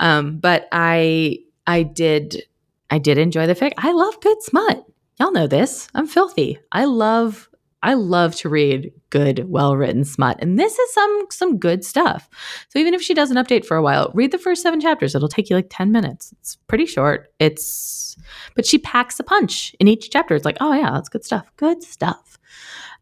Um, 0.00 0.38
but 0.38 0.68
I 0.70 1.38
I 1.66 1.82
did 1.82 2.42
I 2.90 2.98
did 2.98 3.16
enjoy 3.16 3.46
the 3.46 3.54
fic. 3.54 3.72
I 3.78 3.92
love 3.92 4.20
good 4.20 4.42
smut. 4.42 4.84
Y'all 5.18 5.32
know 5.32 5.46
this. 5.46 5.88
I'm 5.94 6.06
filthy. 6.06 6.58
I 6.72 6.84
love 6.84 7.48
I 7.82 7.94
love 7.94 8.34
to 8.36 8.48
read 8.48 8.92
good, 9.10 9.48
well-written 9.48 10.04
smut. 10.04 10.38
And 10.40 10.58
this 10.58 10.78
is 10.78 10.94
some 10.94 11.26
some 11.30 11.58
good 11.58 11.84
stuff. 11.84 12.28
So 12.68 12.78
even 12.78 12.94
if 12.94 13.02
she 13.02 13.14
doesn't 13.14 13.36
update 13.36 13.64
for 13.64 13.76
a 13.76 13.82
while, 13.82 14.10
read 14.14 14.30
the 14.30 14.38
first 14.38 14.62
7 14.62 14.80
chapters. 14.80 15.14
It'll 15.14 15.28
take 15.28 15.50
you 15.50 15.56
like 15.56 15.68
10 15.70 15.90
minutes. 15.90 16.32
It's 16.40 16.56
pretty 16.68 16.86
short. 16.86 17.32
It's 17.38 18.16
but 18.54 18.66
she 18.66 18.78
packs 18.78 19.18
a 19.18 19.24
punch 19.24 19.74
in 19.80 19.88
each 19.88 20.10
chapter. 20.10 20.34
It's 20.34 20.44
like, 20.44 20.58
"Oh 20.60 20.72
yeah, 20.74 20.90
that's 20.92 21.08
good 21.08 21.24
stuff. 21.24 21.50
Good 21.56 21.82
stuff." 21.82 22.38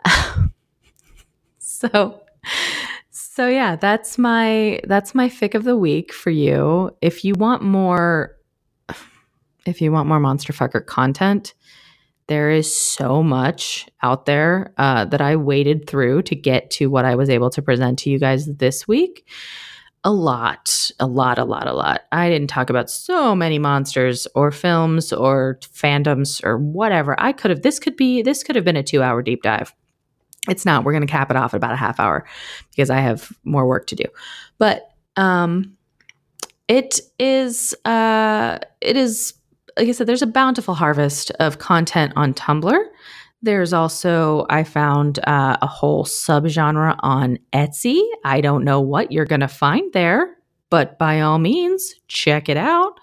so 1.59 2.23
so 3.11 3.49
yeah, 3.49 3.77
that's 3.77 4.19
my 4.19 4.81
that's 4.85 5.15
my 5.15 5.29
fic 5.29 5.55
of 5.55 5.65
the 5.65 5.77
week 5.77 6.13
for 6.13 6.31
you. 6.31 6.91
If 7.01 7.25
you 7.25 7.35
want 7.35 7.63
more 7.63 8.37
if 9.67 9.81
you 9.81 9.93
want 9.93 10.09
more 10.09 10.21
monster 10.21 10.53
fucker 10.53 10.85
content, 10.85 11.55
there 12.31 12.51
is 12.51 12.73
so 12.73 13.25
much 13.25 13.89
out 14.05 14.25
there 14.25 14.73
uh, 14.79 15.05
that 15.07 15.21
I 15.21 15.35
waded 15.35 15.89
through 15.89 16.23
to 16.23 16.37
get 16.37 16.71
to 16.73 16.89
what 16.89 17.05
I 17.05 17.17
was 17.17 17.29
able 17.29 17.51
to 17.51 17.61
present 17.61 17.99
to 18.01 18.11
you 18.11 18.21
guys 18.21 18.47
this 18.47 18.87
week. 18.87 19.27
a 20.05 20.13
lot, 20.13 20.91
a 20.99 21.07
lot, 21.07 21.39
a 21.39 21.45
lot, 21.45 21.67
a 21.67 21.75
lot. 21.75 22.03
I 22.11 22.31
didn't 22.31 22.49
talk 22.49 22.71
about 22.71 22.89
so 22.89 23.35
many 23.35 23.59
monsters 23.59 24.27
or 24.35 24.51
films 24.51 25.13
or 25.13 25.59
fandoms 25.63 26.43
or 26.43 26.57
whatever. 26.57 27.15
I 27.21 27.33
could 27.33 27.51
have, 27.51 27.63
this 27.63 27.79
could 27.79 27.97
be, 27.97 28.23
this 28.23 28.43
could 28.43 28.57
have 28.57 28.65
been 28.65 28.77
a 28.77 28.83
two 28.83 29.03
hour 29.03 29.23
deep 29.23 29.43
dive. 29.43 29.75
It's 30.49 30.65
not. 30.65 30.85
We're 30.85 30.93
going 30.93 31.07
to 31.07 31.13
cap 31.13 31.31
it 31.31 31.37
off 31.37 31.53
at 31.53 31.59
about 31.59 31.73
a 31.73 31.77
half 31.77 32.01
hour 32.01 32.27
because 32.71 32.89
I 32.89 33.01
have 33.01 33.31
more 33.45 33.67
work 33.67 33.87
to 33.89 33.97
do. 33.97 34.05
But, 34.57 34.91
um, 35.17 35.77
it 36.67 37.01
is, 37.19 37.75
uh, 37.85 38.59
it 38.81 38.97
is, 38.97 39.35
like 39.81 39.89
I 39.89 39.93
said, 39.93 40.07
there's 40.07 40.21
a 40.21 40.27
bountiful 40.27 40.75
harvest 40.75 41.31
of 41.41 41.59
content 41.59 42.13
on 42.15 42.35
Tumblr. 42.35 42.85
There's 43.41 43.73
also, 43.73 44.45
I 44.51 44.63
found 44.63 45.21
uh, 45.21 45.57
a 45.63 45.67
whole 45.67 46.05
subgenre 46.05 46.97
on 46.99 47.39
Etsy. 47.55 48.03
I 48.23 48.43
don't 48.43 48.63
know 48.63 48.83
what 48.83 49.11
you're 49.11 49.25
going 49.25 49.41
to 49.41 49.49
find 49.49 49.91
there, 49.95 50.37
but 50.69 50.99
by 50.99 51.23
all 51.23 51.39
means, 51.39 51.95
check 52.09 52.51
it 52.51 52.59
out. 52.59 53.01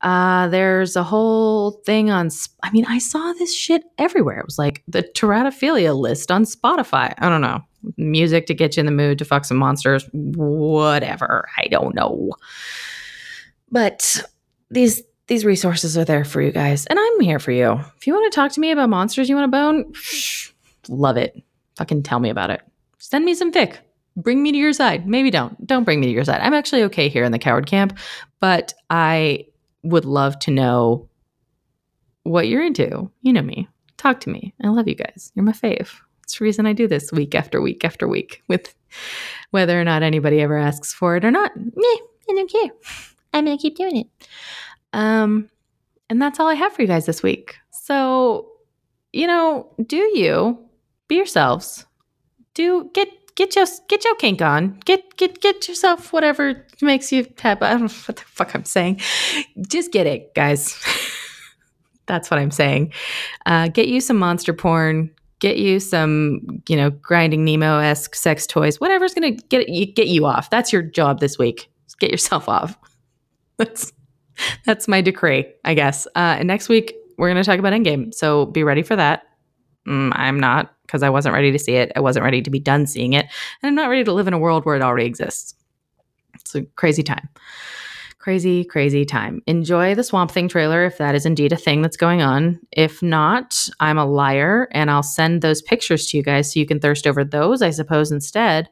Uh, 0.00 0.48
there's 0.48 0.96
a 0.96 1.04
whole 1.04 1.70
thing 1.86 2.10
on, 2.10 2.30
I 2.64 2.72
mean, 2.72 2.84
I 2.88 2.98
saw 2.98 3.32
this 3.34 3.54
shit 3.54 3.84
everywhere. 3.98 4.40
It 4.40 4.46
was 4.46 4.58
like 4.58 4.82
the 4.88 5.04
teratophilia 5.04 5.96
list 5.96 6.32
on 6.32 6.42
Spotify. 6.42 7.14
I 7.18 7.28
don't 7.28 7.42
know. 7.42 7.60
Music 7.96 8.46
to 8.46 8.54
get 8.54 8.76
you 8.76 8.80
in 8.80 8.86
the 8.86 8.92
mood 8.92 9.18
to 9.18 9.24
fuck 9.24 9.44
some 9.44 9.58
monsters, 9.58 10.04
whatever. 10.12 11.48
I 11.56 11.68
don't 11.68 11.94
know. 11.94 12.32
But 13.70 14.24
these 14.68 15.00
these 15.32 15.46
resources 15.46 15.96
are 15.96 16.04
there 16.04 16.26
for 16.26 16.42
you 16.42 16.52
guys, 16.52 16.84
and 16.84 16.98
I'm 16.98 17.20
here 17.20 17.38
for 17.38 17.52
you. 17.52 17.80
If 17.96 18.06
you 18.06 18.12
want 18.12 18.30
to 18.30 18.36
talk 18.36 18.52
to 18.52 18.60
me 18.60 18.70
about 18.70 18.90
monsters 18.90 19.30
you 19.30 19.34
want 19.34 19.50
to 19.50 19.56
bone, 19.56 19.94
love 20.90 21.16
it. 21.16 21.42
Fucking 21.78 22.02
tell 22.02 22.20
me 22.20 22.28
about 22.28 22.50
it. 22.50 22.60
Send 22.98 23.24
me 23.24 23.34
some 23.34 23.50
fic. 23.50 23.78
Bring 24.14 24.42
me 24.42 24.52
to 24.52 24.58
your 24.58 24.74
side. 24.74 25.08
Maybe 25.08 25.30
don't. 25.30 25.66
Don't 25.66 25.84
bring 25.84 26.00
me 26.00 26.06
to 26.08 26.12
your 26.12 26.26
side. 26.26 26.42
I'm 26.42 26.52
actually 26.52 26.82
okay 26.82 27.08
here 27.08 27.24
in 27.24 27.32
the 27.32 27.38
coward 27.38 27.66
camp, 27.66 27.98
but 28.40 28.74
I 28.90 29.46
would 29.82 30.04
love 30.04 30.38
to 30.40 30.50
know 30.50 31.08
what 32.24 32.46
you're 32.46 32.62
into. 32.62 33.10
You 33.22 33.32
know 33.32 33.40
me. 33.40 33.68
Talk 33.96 34.20
to 34.20 34.30
me. 34.30 34.52
I 34.62 34.68
love 34.68 34.86
you 34.86 34.96
guys. 34.96 35.32
You're 35.34 35.46
my 35.46 35.52
fave. 35.52 35.88
It's 36.24 36.38
the 36.38 36.44
reason 36.44 36.66
I 36.66 36.74
do 36.74 36.86
this 36.86 37.10
week 37.10 37.34
after 37.34 37.62
week 37.62 37.86
after 37.86 38.06
week 38.06 38.42
with 38.48 38.74
whether 39.50 39.80
or 39.80 39.84
not 39.84 40.02
anybody 40.02 40.42
ever 40.42 40.58
asks 40.58 40.92
for 40.92 41.16
it 41.16 41.24
or 41.24 41.30
not. 41.30 41.56
Meh, 41.56 41.62
I 41.74 42.34
don't 42.34 42.52
care. 42.52 42.70
I'm 43.32 43.46
going 43.46 43.56
to 43.56 43.62
keep 43.62 43.76
doing 43.76 43.96
it. 43.96 44.28
Um, 44.92 45.48
and 46.10 46.20
that's 46.20 46.38
all 46.38 46.48
I 46.48 46.54
have 46.54 46.72
for 46.72 46.82
you 46.82 46.88
guys 46.88 47.06
this 47.06 47.22
week. 47.22 47.56
So, 47.70 48.50
you 49.12 49.26
know, 49.26 49.74
do 49.86 49.96
you 49.96 50.58
be 51.08 51.16
yourselves? 51.16 51.86
Do 52.54 52.90
get 52.92 53.08
get 53.34 53.56
your 53.56 53.66
get 53.88 54.04
your 54.04 54.14
kink 54.16 54.42
on. 54.42 54.78
Get 54.84 55.16
get 55.16 55.40
get 55.40 55.68
yourself 55.68 56.12
whatever 56.12 56.66
makes 56.80 57.12
you 57.12 57.26
happy. 57.38 57.64
I 57.64 57.70
don't 57.72 57.82
know 57.82 57.98
what 58.06 58.16
the 58.16 58.24
fuck 58.26 58.54
I'm 58.54 58.64
saying. 58.64 59.00
Just 59.66 59.92
get 59.92 60.06
it, 60.06 60.34
guys. 60.34 60.78
that's 62.06 62.30
what 62.30 62.38
I'm 62.38 62.50
saying. 62.50 62.92
Uh, 63.46 63.68
get 63.68 63.88
you 63.88 64.00
some 64.00 64.18
monster 64.18 64.52
porn. 64.52 65.10
Get 65.40 65.56
you 65.56 65.80
some, 65.80 66.62
you 66.68 66.76
know, 66.76 66.90
grinding 66.90 67.44
Nemo 67.44 67.78
esque 67.78 68.14
sex 68.14 68.46
toys. 68.46 68.80
Whatever's 68.80 69.14
gonna 69.14 69.32
get 69.32 69.68
you 69.68 69.86
get 69.86 70.08
you 70.08 70.26
off. 70.26 70.50
That's 70.50 70.72
your 70.72 70.82
job 70.82 71.20
this 71.20 71.38
week. 71.38 71.68
Get 71.98 72.10
yourself 72.10 72.48
off. 72.48 72.76
That's 73.56 73.92
that's 74.64 74.88
my 74.88 75.00
decree, 75.00 75.46
I 75.64 75.74
guess. 75.74 76.06
Uh, 76.08 76.36
and 76.38 76.48
next 76.48 76.68
week 76.68 76.94
we're 77.18 77.28
going 77.28 77.42
to 77.42 77.48
talk 77.48 77.58
about 77.58 77.72
Endgame, 77.72 78.12
so 78.14 78.46
be 78.46 78.64
ready 78.64 78.82
for 78.82 78.96
that. 78.96 79.24
Mm, 79.86 80.12
I'm 80.14 80.38
not 80.38 80.74
because 80.86 81.02
I 81.02 81.10
wasn't 81.10 81.34
ready 81.34 81.50
to 81.52 81.58
see 81.58 81.74
it. 81.74 81.92
I 81.96 82.00
wasn't 82.00 82.24
ready 82.24 82.42
to 82.42 82.50
be 82.50 82.60
done 82.60 82.86
seeing 82.86 83.14
it, 83.14 83.26
and 83.62 83.68
I'm 83.68 83.74
not 83.74 83.88
ready 83.88 84.04
to 84.04 84.12
live 84.12 84.28
in 84.28 84.34
a 84.34 84.38
world 84.38 84.64
where 84.64 84.76
it 84.76 84.82
already 84.82 85.06
exists. 85.06 85.54
It's 86.34 86.54
a 86.54 86.62
crazy 86.76 87.02
time. 87.02 87.28
Crazy, 88.22 88.64
crazy 88.64 89.04
time. 89.04 89.42
Enjoy 89.48 89.96
the 89.96 90.04
Swamp 90.04 90.30
Thing 90.30 90.46
trailer 90.46 90.84
if 90.84 90.96
that 90.98 91.16
is 91.16 91.26
indeed 91.26 91.52
a 91.52 91.56
thing 91.56 91.82
that's 91.82 91.96
going 91.96 92.22
on. 92.22 92.60
If 92.70 93.02
not, 93.02 93.68
I'm 93.80 93.98
a 93.98 94.06
liar 94.06 94.68
and 94.70 94.92
I'll 94.92 95.02
send 95.02 95.42
those 95.42 95.60
pictures 95.60 96.06
to 96.06 96.16
you 96.16 96.22
guys 96.22 96.52
so 96.52 96.60
you 96.60 96.66
can 96.66 96.78
thirst 96.78 97.08
over 97.08 97.24
those, 97.24 97.62
I 97.62 97.70
suppose, 97.70 98.12
instead. 98.12 98.68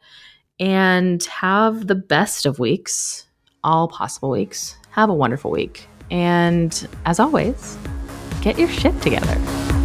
And 0.61 1.21
have 1.25 1.89
the 1.89 1.97
best 1.97 2.47
of 2.47 2.61
weeks, 2.61 3.27
all 3.65 3.89
possible 3.89 4.31
weeks. 4.31 4.77
Have 4.91 5.11
a 5.11 5.15
wonderful 5.15 5.51
week. 5.51 5.87
And 6.11 6.89
as 7.07 7.21
always, 7.21 7.79
get 8.43 8.59
your 8.59 8.69
shit 8.69 9.01
together. 9.03 9.80